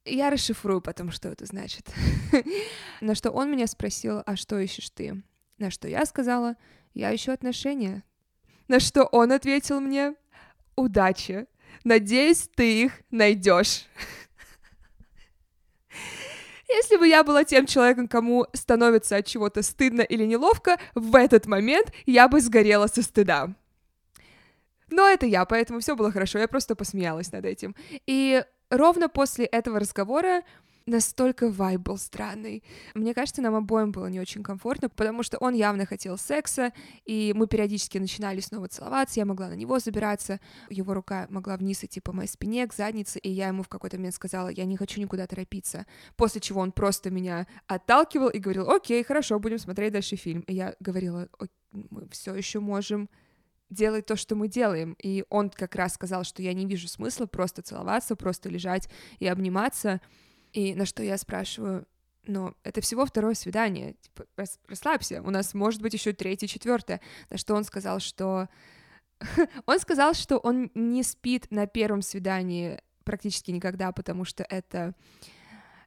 Я 0.04 0.30
расшифрую 0.30 0.80
потом, 0.80 1.12
что 1.12 1.28
это 1.28 1.46
значит. 1.46 1.88
На 3.00 3.14
что 3.14 3.30
он 3.30 3.50
меня 3.50 3.66
спросил, 3.66 4.22
а 4.26 4.36
что 4.36 4.58
ищешь 4.58 4.90
ты? 4.90 5.22
На 5.58 5.70
что 5.70 5.86
я 5.86 6.04
сказала, 6.06 6.56
я 6.92 7.14
ищу 7.14 7.30
отношения. 7.30 8.02
На 8.66 8.80
что 8.80 9.04
он 9.04 9.30
ответил 9.30 9.80
мне, 9.80 10.14
удачи. 10.74 11.46
Надеюсь, 11.84 12.48
ты 12.54 12.82
их 12.84 13.02
найдешь. 13.10 13.86
Если 16.68 16.96
бы 16.96 17.06
я 17.06 17.22
была 17.22 17.44
тем 17.44 17.66
человеком, 17.66 18.08
кому 18.08 18.46
становится 18.54 19.16
от 19.16 19.26
чего-то 19.26 19.62
стыдно 19.62 20.00
или 20.02 20.24
неловко, 20.24 20.78
в 20.94 21.14
этот 21.14 21.46
момент 21.46 21.92
я 22.06 22.28
бы 22.28 22.40
сгорела 22.40 22.88
со 22.88 23.02
стыда. 23.02 23.54
Но 24.90 25.08
это 25.08 25.26
я, 25.26 25.44
поэтому 25.44 25.80
все 25.80 25.94
было 25.94 26.10
хорошо, 26.10 26.38
я 26.38 26.48
просто 26.48 26.74
посмеялась 26.74 27.30
над 27.32 27.44
этим. 27.44 27.76
И 28.06 28.44
ровно 28.72 29.08
после 29.08 29.44
этого 29.44 29.78
разговора 29.78 30.42
настолько 30.86 31.48
вайб 31.48 31.80
был 31.80 31.96
странный. 31.96 32.64
Мне 32.94 33.14
кажется, 33.14 33.42
нам 33.42 33.54
обоим 33.54 33.92
было 33.92 34.06
не 34.06 34.18
очень 34.18 34.42
комфортно, 34.42 34.88
потому 34.88 35.22
что 35.22 35.38
он 35.38 35.54
явно 35.54 35.86
хотел 35.86 36.18
секса, 36.18 36.72
и 37.04 37.32
мы 37.36 37.46
периодически 37.46 37.98
начинали 37.98 38.40
снова 38.40 38.66
целоваться, 38.68 39.20
я 39.20 39.26
могла 39.26 39.48
на 39.48 39.54
него 39.54 39.78
забираться, 39.78 40.40
его 40.70 40.94
рука 40.94 41.26
могла 41.30 41.56
вниз 41.56 41.84
идти 41.84 42.00
по 42.00 42.12
моей 42.12 42.28
спине, 42.28 42.66
к 42.66 42.74
заднице, 42.74 43.20
и 43.20 43.30
я 43.30 43.48
ему 43.48 43.62
в 43.62 43.68
какой-то 43.68 43.96
момент 43.96 44.14
сказала, 44.14 44.48
я 44.48 44.64
не 44.64 44.76
хочу 44.76 45.00
никуда 45.00 45.26
торопиться, 45.26 45.86
после 46.16 46.40
чего 46.40 46.60
он 46.60 46.72
просто 46.72 47.10
меня 47.10 47.46
отталкивал 47.66 48.28
и 48.28 48.38
говорил, 48.38 48.68
окей, 48.68 49.04
хорошо, 49.04 49.38
будем 49.38 49.58
смотреть 49.58 49.92
дальше 49.92 50.16
фильм. 50.16 50.40
И 50.42 50.54
я 50.54 50.74
говорила, 50.80 51.28
мы 51.70 52.08
все 52.10 52.34
еще 52.34 52.60
можем 52.60 53.08
делать 53.72 54.06
то, 54.06 54.16
что 54.16 54.34
мы 54.34 54.48
делаем. 54.48 54.96
И 55.02 55.24
он 55.28 55.50
как 55.50 55.74
раз 55.74 55.94
сказал, 55.94 56.24
что 56.24 56.42
я 56.42 56.52
не 56.54 56.66
вижу 56.66 56.88
смысла 56.88 57.26
просто 57.26 57.62
целоваться, 57.62 58.16
просто 58.16 58.48
лежать 58.48 58.88
и 59.18 59.26
обниматься. 59.26 60.00
И 60.52 60.74
на 60.74 60.86
что 60.86 61.02
я 61.02 61.16
спрашиваю, 61.18 61.86
но 62.26 62.54
это 62.62 62.80
всего 62.80 63.04
второе 63.04 63.34
свидание, 63.34 63.94
типа, 64.00 64.26
расслабься, 64.68 65.22
у 65.22 65.30
нас 65.30 65.54
может 65.54 65.82
быть 65.82 65.94
еще 65.94 66.12
третье, 66.12 66.46
четвертое. 66.46 67.00
На 67.30 67.38
что 67.38 67.54
он 67.54 67.64
сказал, 67.64 68.00
что... 68.00 68.48
он 69.66 69.78
сказал, 69.80 70.14
что 70.14 70.38
он 70.38 70.70
не 70.74 71.02
спит 71.02 71.46
на 71.50 71.66
первом 71.66 72.02
свидании 72.02 72.80
практически 73.04 73.50
никогда, 73.50 73.92
потому 73.92 74.24
что 74.24 74.44
это 74.44 74.94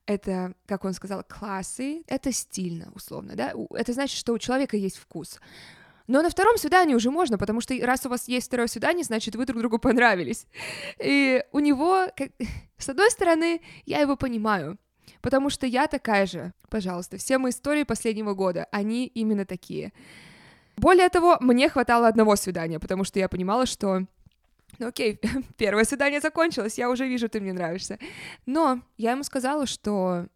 это, 0.06 0.54
как 0.68 0.86
он 0.86 0.94
сказал, 0.94 1.24
классы, 1.24 2.04
это 2.08 2.32
стильно, 2.32 2.92
условно, 2.94 3.36
да, 3.36 3.54
это 3.72 3.94
значит, 3.94 4.18
что 4.18 4.34
у 4.34 4.40
человека 4.40 4.78
есть 4.78 4.98
вкус. 4.98 5.40
Но 6.08 6.22
на 6.22 6.30
втором 6.30 6.58
свидании 6.58 6.96
уже 6.96 7.10
можно, 7.10 7.38
потому 7.38 7.62
что 7.62 7.76
раз 7.82 8.06
у 8.06 8.10
вас 8.10 8.28
есть 8.28 8.48
второе 8.48 8.68
свидание, 8.68 9.04
значит, 9.04 9.36
вы 9.36 9.46
друг 9.46 9.60
другу 9.60 9.80
понравились. 9.80 10.48
И 11.00 11.44
у 11.52 11.60
него, 11.60 12.08
как... 12.16 12.30
с 12.78 12.90
одной 12.90 13.10
стороны, 13.12 13.62
я 13.86 14.00
его 14.00 14.16
понимаю, 14.16 14.78
потому 15.22 15.50
что 15.50 15.66
я 15.66 15.88
такая 15.88 16.26
же. 16.26 16.54
Пожалуйста, 16.70 17.18
все 17.18 17.38
мои 17.38 17.52
истории 17.52 17.84
последнего 17.84 18.34
года, 18.34 18.68
они 18.72 19.08
именно 19.08 19.46
такие. 19.46 19.94
Более 20.78 21.10
того, 21.10 21.38
мне 21.40 21.70
хватало 21.70 22.08
одного 22.08 22.36
свидания, 22.36 22.80
потому 22.80 23.04
что 23.04 23.20
я 23.20 23.30
понимала, 23.30 23.66
что 23.66 24.06
ну 24.80 24.88
окей, 24.88 25.20
первое 25.58 25.86
свидание 25.86 26.20
закончилось, 26.20 26.78
я 26.78 26.90
уже 26.90 27.08
вижу, 27.08 27.30
ты 27.30 27.40
мне 27.40 27.54
нравишься. 27.54 27.98
Но 28.46 28.82
я 28.98 29.12
ему 29.12 29.24
сказала, 29.24 29.66
что 29.66 30.28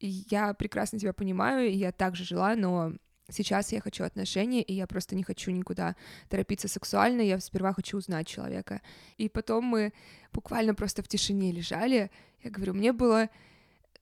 я 0.00 0.54
прекрасно 0.54 0.98
тебя 0.98 1.12
понимаю, 1.12 1.68
и 1.68 1.72
я 1.72 1.92
также 1.92 2.24
жила, 2.24 2.54
но 2.56 2.92
Сейчас 3.30 3.72
я 3.72 3.80
хочу 3.80 4.04
отношения, 4.04 4.62
и 4.62 4.74
я 4.74 4.86
просто 4.86 5.14
не 5.16 5.22
хочу 5.22 5.50
никуда 5.50 5.96
торопиться 6.28 6.68
сексуально, 6.68 7.22
я 7.22 7.40
сперва 7.40 7.72
хочу 7.72 7.98
узнать 7.98 8.26
человека. 8.26 8.80
И 9.16 9.28
потом 9.28 9.64
мы 9.64 9.92
буквально 10.32 10.74
просто 10.74 11.02
в 11.02 11.08
тишине 11.08 11.52
лежали. 11.52 12.10
Я 12.42 12.50
говорю, 12.50 12.74
мне 12.74 12.92
было... 12.92 13.28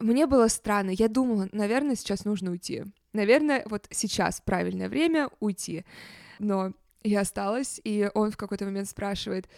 Мне 0.00 0.28
было 0.28 0.46
странно, 0.46 0.90
я 0.90 1.08
думала, 1.08 1.48
наверное, 1.50 1.96
сейчас 1.96 2.24
нужно 2.24 2.52
уйти. 2.52 2.84
Наверное, 3.12 3.64
вот 3.66 3.88
сейчас 3.90 4.40
правильное 4.40 4.88
время 4.88 5.28
уйти. 5.40 5.84
Но 6.38 6.72
я 7.02 7.22
осталась, 7.22 7.80
и 7.82 8.08
он 8.14 8.30
в 8.30 8.36
какой-то 8.36 8.64
момент 8.64 8.88
спрашивает, 8.88 9.48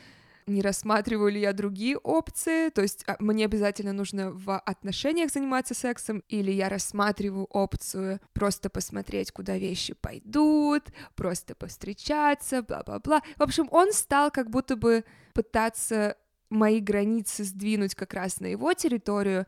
не 0.50 0.62
рассматриваю 0.62 1.32
ли 1.32 1.40
я 1.40 1.52
другие 1.52 1.96
опции, 1.96 2.68
то 2.70 2.82
есть 2.82 3.04
а, 3.06 3.16
мне 3.18 3.44
обязательно 3.44 3.92
нужно 3.92 4.30
в 4.30 4.58
отношениях 4.58 5.30
заниматься 5.30 5.74
сексом, 5.74 6.22
или 6.28 6.50
я 6.50 6.68
рассматриваю 6.68 7.44
опцию 7.44 8.20
просто 8.32 8.68
посмотреть, 8.68 9.32
куда 9.32 9.56
вещи 9.56 9.94
пойдут, 9.94 10.84
просто 11.14 11.54
повстречаться, 11.54 12.62
бла-бла-бла. 12.62 13.22
В 13.36 13.42
общем, 13.42 13.68
он 13.70 13.92
стал 13.92 14.30
как 14.30 14.50
будто 14.50 14.76
бы 14.76 15.04
пытаться 15.32 16.16
мои 16.50 16.80
границы 16.80 17.44
сдвинуть 17.44 17.94
как 17.94 18.12
раз 18.12 18.40
на 18.40 18.46
его 18.46 18.74
территорию, 18.74 19.46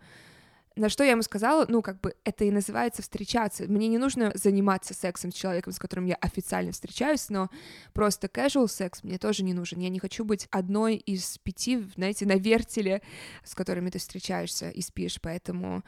на 0.77 0.89
что 0.89 1.05
я 1.05 1.13
ему 1.13 1.23
сказала, 1.23 1.67
ну, 1.69 1.83
как 1.83 2.01
бы 2.01 2.15
это 2.25 2.45
и 2.45 2.51
называется 2.51 3.03
встречаться. 3.03 3.65
Мне 3.65 3.89
не 3.89 3.99
нужно 3.99 4.33
заниматься 4.35 4.95
сексом 4.95 5.33
с 5.33 5.35
человеком, 5.35 5.73
с 5.73 5.79
которым 5.79 6.07
я 6.07 6.15
официально 6.17 6.73
встречаюсь, 6.73 7.29
но 7.29 7.51
просто 7.93 8.27
casual 8.27 8.69
секс 8.69 9.03
мне 9.03 9.19
тоже 9.19 9.45
не 9.45 9.55
нужен. 9.55 9.81
Я 9.81 9.89
не 9.89 9.99
хочу 9.99 10.25
быть 10.25 10.49
одной 10.51 10.97
из 10.97 11.39
пяти, 11.39 11.85
знаете, 11.97 12.27
на 12.27 12.37
вертеле, 12.37 13.03
с 13.45 13.55
которыми 13.55 13.91
ты 13.91 13.99
встречаешься 13.99 14.71
и 14.71 14.81
спишь, 14.81 15.21
поэтому 15.21 15.83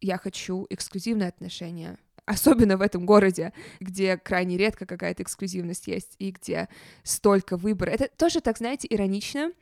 я 0.00 0.18
хочу 0.18 0.66
эксклюзивные 0.70 1.28
отношения, 1.28 1.98
особенно 2.26 2.76
в 2.76 2.82
этом 2.82 3.06
городе, 3.06 3.52
где 3.80 4.16
крайне 4.16 4.56
редко 4.56 4.86
какая-то 4.86 5.22
эксклюзивность 5.22 5.86
есть 5.86 6.14
и 6.18 6.30
где 6.30 6.68
столько 7.02 7.56
выбора. 7.56 7.90
Это 7.90 8.08
тоже 8.16 8.40
так, 8.40 8.58
знаете, 8.58 8.86
иронично, 8.90 9.52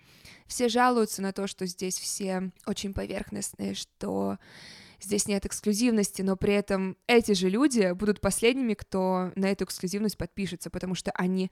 все 0.46 0.68
жалуются 0.68 1.22
на 1.22 1.32
то, 1.32 1.46
что 1.46 1.66
здесь 1.66 1.98
все 1.98 2.50
очень 2.66 2.94
поверхностные, 2.94 3.74
что 3.74 4.38
здесь 5.00 5.26
нет 5.26 5.46
эксклюзивности, 5.46 6.22
но 6.22 6.36
при 6.36 6.54
этом 6.54 6.96
эти 7.06 7.32
же 7.32 7.48
люди 7.48 7.92
будут 7.92 8.20
последними, 8.20 8.74
кто 8.74 9.32
на 9.34 9.46
эту 9.46 9.64
эксклюзивность 9.64 10.16
подпишется, 10.16 10.70
потому 10.70 10.94
что 10.94 11.10
они 11.12 11.50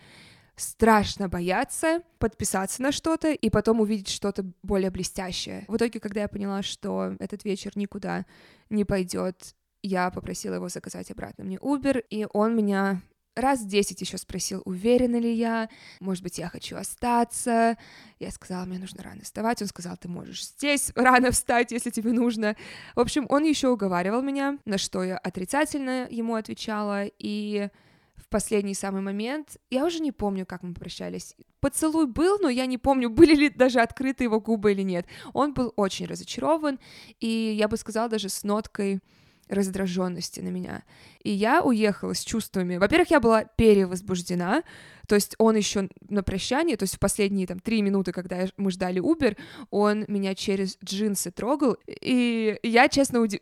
страшно 0.56 1.28
боятся 1.28 2.02
подписаться 2.18 2.82
на 2.82 2.92
что-то 2.92 3.32
и 3.32 3.50
потом 3.50 3.80
увидеть 3.80 4.08
что-то 4.08 4.44
более 4.62 4.90
блестящее. 4.90 5.64
В 5.68 5.76
итоге, 5.76 6.00
когда 6.00 6.20
я 6.20 6.28
поняла, 6.28 6.62
что 6.62 7.16
этот 7.18 7.44
вечер 7.44 7.72
никуда 7.76 8.26
не 8.68 8.84
пойдет, 8.84 9.54
я 9.82 10.10
попросила 10.10 10.54
его 10.54 10.68
заказать 10.68 11.10
обратно 11.10 11.44
мне 11.44 11.56
Uber, 11.56 12.04
и 12.10 12.26
он 12.32 12.56
меня 12.56 13.02
раз 13.36 13.64
десять 13.64 14.00
еще 14.00 14.18
спросил, 14.18 14.62
уверена 14.64 15.16
ли 15.16 15.32
я, 15.32 15.68
может 16.00 16.22
быть, 16.22 16.38
я 16.38 16.48
хочу 16.48 16.76
остаться. 16.76 17.76
Я 18.18 18.30
сказала, 18.30 18.64
мне 18.64 18.78
нужно 18.78 19.02
рано 19.02 19.22
вставать. 19.22 19.62
Он 19.62 19.68
сказал, 19.68 19.96
ты 19.96 20.08
можешь 20.08 20.46
здесь 20.46 20.92
рано 20.94 21.30
встать, 21.30 21.72
если 21.72 21.90
тебе 21.90 22.12
нужно. 22.12 22.56
В 22.94 23.00
общем, 23.00 23.26
он 23.28 23.44
еще 23.44 23.68
уговаривал 23.68 24.22
меня, 24.22 24.58
на 24.64 24.78
что 24.78 25.02
я 25.02 25.16
отрицательно 25.16 26.06
ему 26.10 26.34
отвечала, 26.34 27.04
и 27.06 27.68
в 28.16 28.28
последний 28.28 28.74
самый 28.74 29.02
момент, 29.02 29.56
я 29.70 29.84
уже 29.84 30.00
не 30.00 30.12
помню, 30.12 30.44
как 30.46 30.62
мы 30.62 30.74
прощались. 30.74 31.34
Поцелуй 31.60 32.06
был, 32.06 32.38
но 32.38 32.48
я 32.48 32.66
не 32.66 32.78
помню, 32.78 33.10
были 33.10 33.34
ли 33.34 33.48
даже 33.48 33.80
открыты 33.80 34.24
его 34.24 34.40
губы 34.40 34.72
или 34.72 34.82
нет. 34.82 35.06
Он 35.32 35.54
был 35.54 35.72
очень 35.76 36.06
разочарован, 36.06 36.78
и 37.18 37.54
я 37.58 37.68
бы 37.68 37.76
сказала 37.76 38.08
даже 38.08 38.28
с 38.28 38.44
ноткой 38.44 39.00
раздраженности 39.50 40.40
на 40.40 40.48
меня. 40.48 40.84
И 41.22 41.30
я 41.30 41.62
уехала 41.62 42.14
с 42.14 42.22
чувствами. 42.24 42.76
Во-первых, 42.76 43.10
я 43.10 43.20
была 43.20 43.44
перевозбуждена, 43.44 44.62
то 45.06 45.16
есть 45.16 45.34
он 45.38 45.56
еще 45.56 45.88
на 46.08 46.22
прощание, 46.22 46.76
то 46.76 46.84
есть 46.84 46.94
в 46.94 46.98
последние 47.00 47.46
там 47.46 47.58
три 47.58 47.82
минуты, 47.82 48.12
когда 48.12 48.46
мы 48.56 48.70
ждали 48.70 49.02
Uber, 49.02 49.36
он 49.70 50.04
меня 50.06 50.34
через 50.34 50.78
джинсы 50.84 51.30
трогал, 51.30 51.76
и 51.86 52.58
я, 52.62 52.88
честно, 52.88 53.20
удив... 53.20 53.40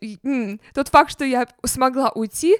тот 0.73 0.87
факт, 0.87 1.11
что 1.11 1.25
я 1.25 1.47
смогла 1.63 2.09
уйти, 2.09 2.57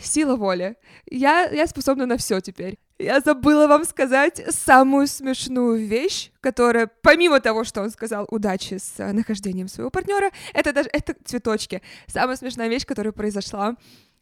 сила 0.00 0.36
воли. 0.36 0.76
Я, 1.08 1.48
я 1.50 1.66
способна 1.66 2.06
на 2.06 2.16
все 2.16 2.40
теперь. 2.40 2.78
Я 2.98 3.20
забыла 3.20 3.68
вам 3.68 3.84
сказать 3.84 4.42
самую 4.48 5.06
смешную 5.06 5.86
вещь, 5.86 6.32
которая, 6.40 6.88
помимо 6.88 7.38
того, 7.38 7.62
что 7.62 7.80
он 7.80 7.90
сказал 7.90 8.26
удачи 8.28 8.74
с 8.74 8.94
э, 8.98 9.12
нахождением 9.12 9.68
своего 9.68 9.88
партнера, 9.88 10.32
это 10.52 10.72
даже 10.72 10.88
это 10.92 11.14
цветочки. 11.24 11.80
Самая 12.08 12.34
смешная 12.34 12.68
вещь, 12.68 12.84
которая 12.84 13.12
произошла 13.12 13.76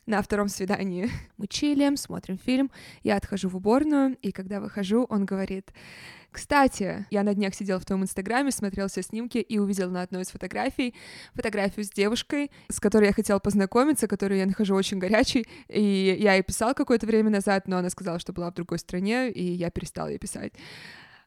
на 0.07 0.23
втором 0.23 0.49
свидании. 0.49 1.11
Мы 1.37 1.47
чилим, 1.49 1.97
смотрим 1.97 2.39
фильм, 2.39 2.71
я 3.03 3.17
отхожу 3.17 3.49
в 3.49 3.57
уборную, 3.57 4.17
и 4.23 4.33
когда 4.33 4.61
выхожу, 4.61 5.05
он 5.09 5.27
говорит, 5.27 5.73
кстати, 6.31 7.07
я 7.11 7.23
на 7.23 7.35
днях 7.35 7.55
сидел 7.55 7.79
в 7.79 7.87
твоем 7.87 8.03
инстаграме, 8.03 8.51
смотрел 8.51 8.89
все 8.89 9.03
снимки 9.03 9.39
и 9.39 9.59
увидел 9.59 9.91
на 9.91 10.03
одной 10.03 10.23
из 10.23 10.29
фотографий 10.29 10.95
фотографию 11.35 11.85
с 11.85 11.89
девушкой, 11.89 12.51
с 12.69 12.79
которой 12.79 13.07
я 13.07 13.13
хотела 13.13 13.39
познакомиться, 13.39 14.07
которую 14.07 14.39
я 14.39 14.47
нахожу 14.47 14.75
очень 14.75 14.99
горячей, 14.99 15.47
и 15.69 16.17
я 16.21 16.35
ей 16.35 16.43
писал 16.43 16.75
какое-то 16.75 17.07
время 17.07 17.31
назад, 17.31 17.69
но 17.69 17.79
она 17.79 17.89
сказала, 17.89 18.19
что 18.19 18.35
была 18.35 18.51
в 18.51 18.55
другой 18.55 18.79
стране, 18.79 19.31
и 19.31 19.43
я 19.43 19.71
перестала 19.71 20.09
ей 20.09 20.19
писать. 20.19 20.53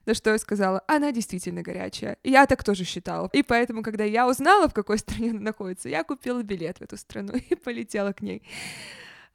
На 0.09 0.15
что 0.15 0.31
я 0.31 0.39
сказала, 0.39 0.81
она 0.87 1.11
действительно 1.11 1.61
горячая. 1.61 2.17
Я 2.23 2.47
так 2.47 2.63
тоже 2.63 2.83
считала. 2.83 3.29
И 3.31 3.43
поэтому, 3.43 3.83
когда 3.83 4.03
я 4.05 4.27
узнала, 4.27 4.67
в 4.67 4.73
какой 4.73 4.97
стране 4.97 5.29
она 5.29 5.39
находится, 5.39 5.87
я 5.87 6.03
купила 6.03 6.41
билет 6.41 6.79
в 6.79 6.81
эту 6.81 6.97
страну 6.97 7.33
и 7.49 7.53
полетела 7.53 8.11
к 8.11 8.23
ней. 8.23 8.41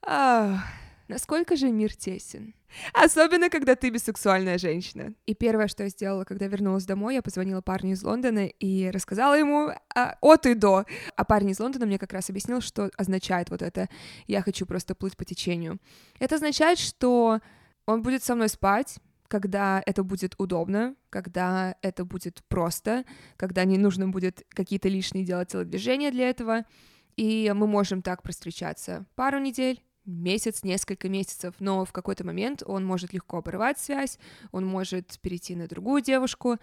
Ах, 0.03 0.65
насколько 1.07 1.55
же 1.55 1.71
мир 1.71 1.95
тесен. 1.95 2.55
Особенно, 2.93 3.51
когда 3.51 3.77
ты 3.77 3.91
бисексуальная 3.91 4.59
женщина. 4.59 5.15
И 5.27 5.35
первое, 5.37 5.69
что 5.69 5.85
я 5.85 5.91
сделала, 5.91 6.25
когда 6.25 6.49
вернулась 6.49 6.87
домой, 6.87 7.15
я 7.15 7.23
позвонила 7.23 7.61
парню 7.61 7.93
из 7.93 8.03
Лондона 8.03 8.47
и 8.47 8.91
рассказала 8.91 9.35
ему 9.39 9.71
а, 9.95 10.17
от 10.21 10.45
и 10.47 10.55
до. 10.55 10.87
А 11.15 11.25
парень 11.25 11.51
из 11.51 11.61
Лондона 11.61 11.87
мне 11.87 12.01
как 12.01 12.13
раз 12.13 12.31
объяснил, 12.31 12.61
что 12.61 12.91
означает 12.97 13.49
вот 13.51 13.63
это 13.63 13.89
«я 14.27 14.43
хочу 14.43 14.67
просто 14.67 14.97
плыть 14.97 15.17
по 15.17 15.25
течению». 15.25 15.79
Это 16.19 16.35
означает, 16.35 16.81
что 16.81 17.39
он 17.87 18.03
будет 18.03 18.25
со 18.25 18.35
мной 18.35 18.49
спать, 18.49 18.99
когда 19.35 19.83
это 19.85 20.05
будет 20.05 20.37
удобно, 20.38 20.94
когда 21.11 21.75
это 21.83 22.05
будет 22.05 22.44
просто, 22.47 23.05
когда 23.37 23.64
не 23.64 23.79
нужно 23.79 24.09
будет 24.09 24.47
какие-то 24.51 24.88
лишние 24.88 25.25
делать 25.25 25.49
телодвижения 25.49 26.12
для 26.12 26.31
этого, 26.31 26.64
и 27.16 27.53
мы 27.53 27.66
можем 27.66 28.01
так 28.01 28.23
простречаться 28.23 29.07
пару 29.16 29.40
недель, 29.40 29.83
месяц, 30.05 30.62
несколько 30.62 31.09
месяцев, 31.09 31.57
но 31.59 31.85
в 31.85 31.90
какой-то 31.90 32.25
момент 32.25 32.62
он 32.64 32.87
может 32.87 33.12
легко 33.12 33.38
оборвать 33.38 33.81
связь, 33.81 34.20
он 34.53 34.64
может 34.64 35.18
перейти 35.20 35.57
на 35.57 35.66
другую 35.66 36.01
девушку, 36.01 36.59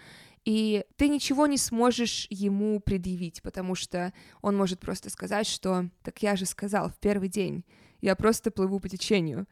и 0.45 0.85
ты 0.95 1.09
ничего 1.09 1.47
не 1.47 1.57
сможешь 1.57 2.25
ему 2.29 2.79
предъявить, 2.79 3.41
потому 3.41 3.75
что 3.75 4.13
он 4.41 4.55
может 4.55 4.79
просто 4.79 5.09
сказать, 5.09 5.45
что 5.45 5.89
«так 6.03 6.23
я 6.23 6.37
же 6.37 6.45
сказал 6.45 6.87
в 6.87 6.97
первый 6.99 7.27
день, 7.27 7.65
я 7.99 8.15
просто 8.15 8.49
плыву 8.49 8.79
по 8.79 8.87
течению», 8.87 9.45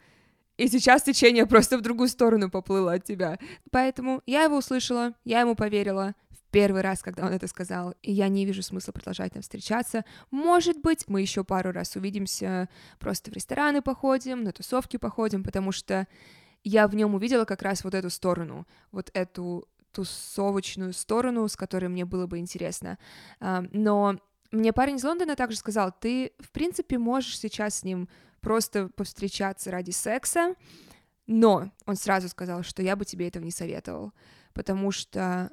и 0.60 0.68
сейчас 0.68 1.04
течение 1.04 1.46
просто 1.46 1.78
в 1.78 1.82
другую 1.82 2.10
сторону 2.10 2.52
поплыло 2.52 2.94
от 2.94 3.06
тебя. 3.06 3.40
Поэтому 3.72 4.22
я 4.26 4.44
его 4.44 4.58
услышала, 4.58 5.14
я 5.24 5.40
ему 5.40 5.56
поверила 5.56 6.16
в 6.30 6.52
первый 6.52 6.82
раз, 6.82 7.02
когда 7.02 7.26
он 7.26 7.32
это 7.32 7.48
сказал, 7.48 7.96
и 8.02 8.12
я 8.12 8.28
не 8.28 8.46
вижу 8.46 8.62
смысла 8.62 8.92
продолжать 8.92 9.32
там 9.32 9.42
встречаться. 9.42 10.04
Может 10.32 10.82
быть, 10.82 11.06
мы 11.08 11.22
еще 11.22 11.46
пару 11.46 11.72
раз 11.72 11.96
увидимся, 11.96 12.68
просто 13.00 13.32
в 13.32 13.34
рестораны 13.36 13.82
походим, 13.82 14.44
на 14.44 14.52
тусовки 14.52 14.98
походим, 14.98 15.44
потому 15.44 15.72
что 15.72 16.08
я 16.66 16.90
в 16.90 16.96
нем 16.96 17.16
увидела 17.16 17.46
как 17.46 17.62
раз 17.62 17.86
вот 17.86 17.94
эту 17.94 18.10
сторону, 18.10 18.68
вот 18.92 19.12
эту 19.14 19.66
тусовочную 19.94 20.92
сторону, 20.92 21.48
с 21.48 21.56
которой 21.56 21.88
мне 21.88 22.04
было 22.04 22.28
бы 22.28 22.40
интересно. 22.40 22.98
Но 23.40 24.20
мне 24.52 24.74
парень 24.74 24.98
из 24.98 25.06
Лондона 25.06 25.38
также 25.38 25.56
сказал, 25.56 25.94
ты, 25.98 26.34
в 26.40 26.52
принципе, 26.52 26.98
можешь 26.98 27.40
сейчас 27.40 27.80
с 27.80 27.84
ним 27.84 28.10
просто 28.42 28.90
повстречаться 28.90 29.72
ради 29.72 29.92
секса, 29.92 30.56
но 31.28 31.72
он 31.86 31.96
сразу 31.96 32.28
сказал, 32.30 32.64
что 32.64 32.82
я 32.82 32.96
бы 32.96 33.06
тебе 33.06 33.28
этого 33.28 33.44
не 33.44 33.52
советовал, 33.52 34.14
потому 34.54 34.92
что... 34.92 35.52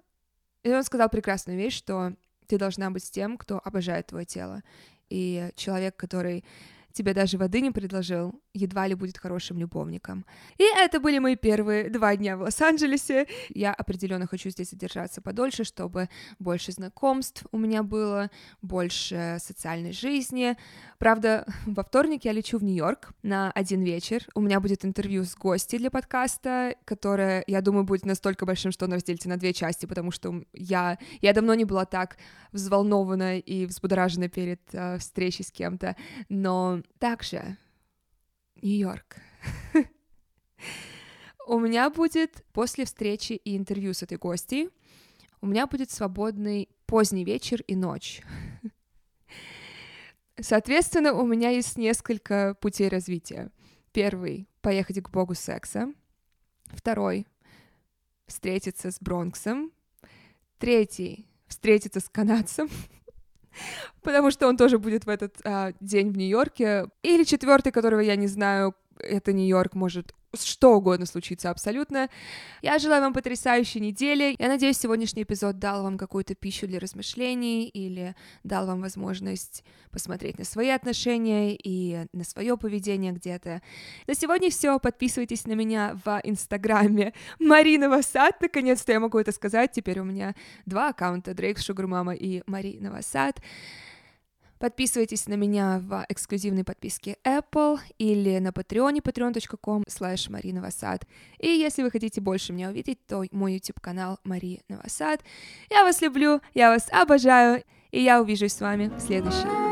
И 0.63 0.73
он 0.73 0.83
сказал 0.85 1.09
прекрасную 1.09 1.59
вещь, 1.59 1.77
что 1.77 2.15
ты 2.47 2.59
должна 2.59 2.91
быть 2.91 3.11
тем, 3.11 3.37
кто 3.37 3.61
обожает 3.63 4.07
твое 4.07 4.25
тело. 4.25 4.63
И 5.09 5.51
человек, 5.55 5.97
который 5.97 6.45
тебе 6.93 7.13
даже 7.13 7.39
воды 7.39 7.61
не 7.61 7.71
предложил, 7.71 8.41
едва 8.57 8.89
ли 8.89 8.95
будет 8.95 9.19
хорошим 9.19 9.59
любовником. 9.59 10.25
И 10.59 10.65
это 10.65 10.99
были 11.01 11.19
мои 11.19 11.37
первые 11.37 11.91
два 11.91 12.17
дня 12.17 12.37
в 12.37 12.43
Лос-Анджелесе. 12.43 13.27
Я 13.51 13.73
определенно 13.73 14.27
хочу 14.27 14.51
здесь 14.51 14.71
задержаться 14.71 15.21
подольше, 15.21 15.65
чтобы 15.65 16.09
больше 16.39 16.73
знакомств 16.73 17.45
у 17.53 17.59
меня 17.59 17.83
было, 17.83 18.31
больше 18.63 19.37
социальной 19.41 19.93
жизни. 19.93 20.57
Правда, 20.99 21.47
во 21.67 21.83
вторник 21.83 22.25
я 22.25 22.33
лечу 22.33 22.59
в 22.59 22.65
Нью-Йорк 22.65 23.11
на 23.23 23.51
один 23.53 23.83
вечер. 23.83 24.27
У 24.35 24.41
меня 24.41 24.61
будет 24.61 24.85
интервью 24.85 25.25
с 25.25 25.35
гостей 25.35 25.79
для 25.79 25.91
подкаста, 25.91 26.75
которое, 26.85 27.45
я 27.47 27.61
думаю, 27.61 27.85
будет 27.85 28.07
настолько 28.07 28.47
большим, 28.47 28.73
что 28.73 28.87
он 28.87 28.93
разделится 28.95 29.29
на 29.29 29.37
две 29.37 29.53
части, 29.53 29.87
потому 29.87 30.11
что 30.11 30.43
я, 30.53 30.99
я 31.21 31.33
давно 31.33 31.55
не 31.55 31.65
была 31.65 31.85
так 31.85 32.17
взволнована 32.53 33.39
и 33.39 33.67
взбудоражена 33.67 34.29
перед 34.29 34.61
э, 34.73 34.99
встречей 34.99 35.45
с 35.45 35.53
кем-то, 35.53 35.97
но 36.29 36.81
также 36.99 37.59
Нью-Йорк. 38.63 39.17
У 41.47 41.59
меня 41.59 41.91
будет 41.91 42.45
после 42.53 42.85
встречи 42.85 43.35
и 43.35 43.57
интервью 43.57 43.95
с 43.95 44.03
этой 44.03 44.19
гостьей, 44.19 44.71
у 45.41 45.47
меня 45.47 45.67
будет 45.67 45.91
свободный 45.91 46.69
поздний 46.87 47.25
вечер 47.25 47.63
и 47.63 47.77
ночь. 47.77 48.23
Соответственно, 50.41 51.13
у 51.13 51.27
меня 51.27 51.51
есть 51.51 51.79
несколько 51.79 52.57
путей 52.61 52.89
развития. 52.89 53.51
Первый— 53.93 54.49
поехать 54.61 55.03
к 55.03 55.11
богу 55.11 55.35
секса. 55.35 55.93
Второй— 56.67 57.27
встретиться 58.27 58.91
с 58.91 58.99
Бронксом. 59.01 59.73
Третий— 60.59 61.27
встретиться 61.47 62.01
с 62.01 62.09
канадцем. 62.09 62.69
потому 64.03 64.31
что 64.31 64.49
он 64.49 64.57
тоже 64.57 64.79
будет 64.79 65.07
в 65.07 65.09
этот 65.09 65.37
а, 65.45 65.73
день 65.81 66.11
в 66.11 66.17
Нью-Йорке. 66.17 66.87
Или 67.03 67.25
четвертый, 67.25 67.73
которого 67.73 68.01
я 68.01 68.17
не 68.17 68.27
знаю, 68.27 68.75
это 68.99 69.33
Нью-Йорк, 69.33 69.75
может 69.75 70.15
что 70.43 70.75
угодно 70.75 71.07
случится 71.07 71.51
абсолютно. 71.51 72.09
Я 72.63 72.79
желаю 72.79 73.03
вам 73.03 73.13
потрясающей 73.13 73.81
недели. 73.81 74.37
Я 74.39 74.49
надеюсь, 74.49 74.79
сегодняшний 74.79 75.23
эпизод 75.23 75.59
дал 75.59 75.83
вам 75.83 75.99
какую-то 75.99 76.35
пищу 76.35 76.67
для 76.67 76.79
размышлений 76.79 77.69
или 77.69 78.15
дал 78.45 78.67
вам 78.67 78.81
возможность 78.81 79.65
посмотреть 79.91 80.39
на 80.39 80.45
свои 80.45 80.69
отношения 80.71 81.55
и 81.57 82.07
на 82.13 82.25
свое 82.25 82.57
поведение 82.57 83.13
где-то. 83.13 83.63
На 84.07 84.15
сегодня 84.15 84.51
все. 84.51 84.79
Подписывайтесь 84.79 85.47
на 85.47 85.53
меня 85.53 85.99
в 86.05 86.21
Инстаграме 86.25 87.13
Марина 87.39 87.89
Васад. 87.89 88.41
Наконец-то 88.41 88.93
я 88.93 89.01
могу 89.01 89.19
это 89.19 89.33
сказать. 89.33 89.73
Теперь 89.73 90.01
у 90.01 90.05
меня 90.05 90.35
два 90.67 90.91
аккаунта 90.91 91.35
Дрейк 91.35 91.59
Шугурмама 91.59 92.15
и 92.15 92.43
Марина 92.47 92.91
Васад. 92.91 93.41
Подписывайтесь 94.59 95.27
на 95.27 95.35
меня 95.35 95.81
в 95.83 96.05
эксклюзивной 96.09 96.65
подписке 96.65 97.17
Apple 97.25 97.79
или 97.99 98.39
на 98.39 98.49
Patreon, 98.49 99.03
patreon.com 99.03 99.85
slash 99.89 100.61
Васад. 100.61 101.07
И 101.39 101.49
если 101.49 101.83
вы 101.83 101.91
хотите 101.91 102.21
больше 102.21 102.53
меня 102.53 102.71
увидеть, 102.71 103.05
то 103.07 103.25
мой 103.31 103.55
YouTube-канал 103.55 104.19
Мария 104.25 104.61
Новосад. 104.69 105.23
Я 105.71 105.85
вас 105.85 106.01
люблю, 106.01 106.41
я 106.55 106.71
вас 106.71 106.89
обожаю, 106.91 107.63
и 107.91 108.03
я 108.03 108.21
увижусь 108.21 108.53
с 108.53 108.61
вами 108.61 108.89
в 108.89 109.01
следующий 109.01 109.66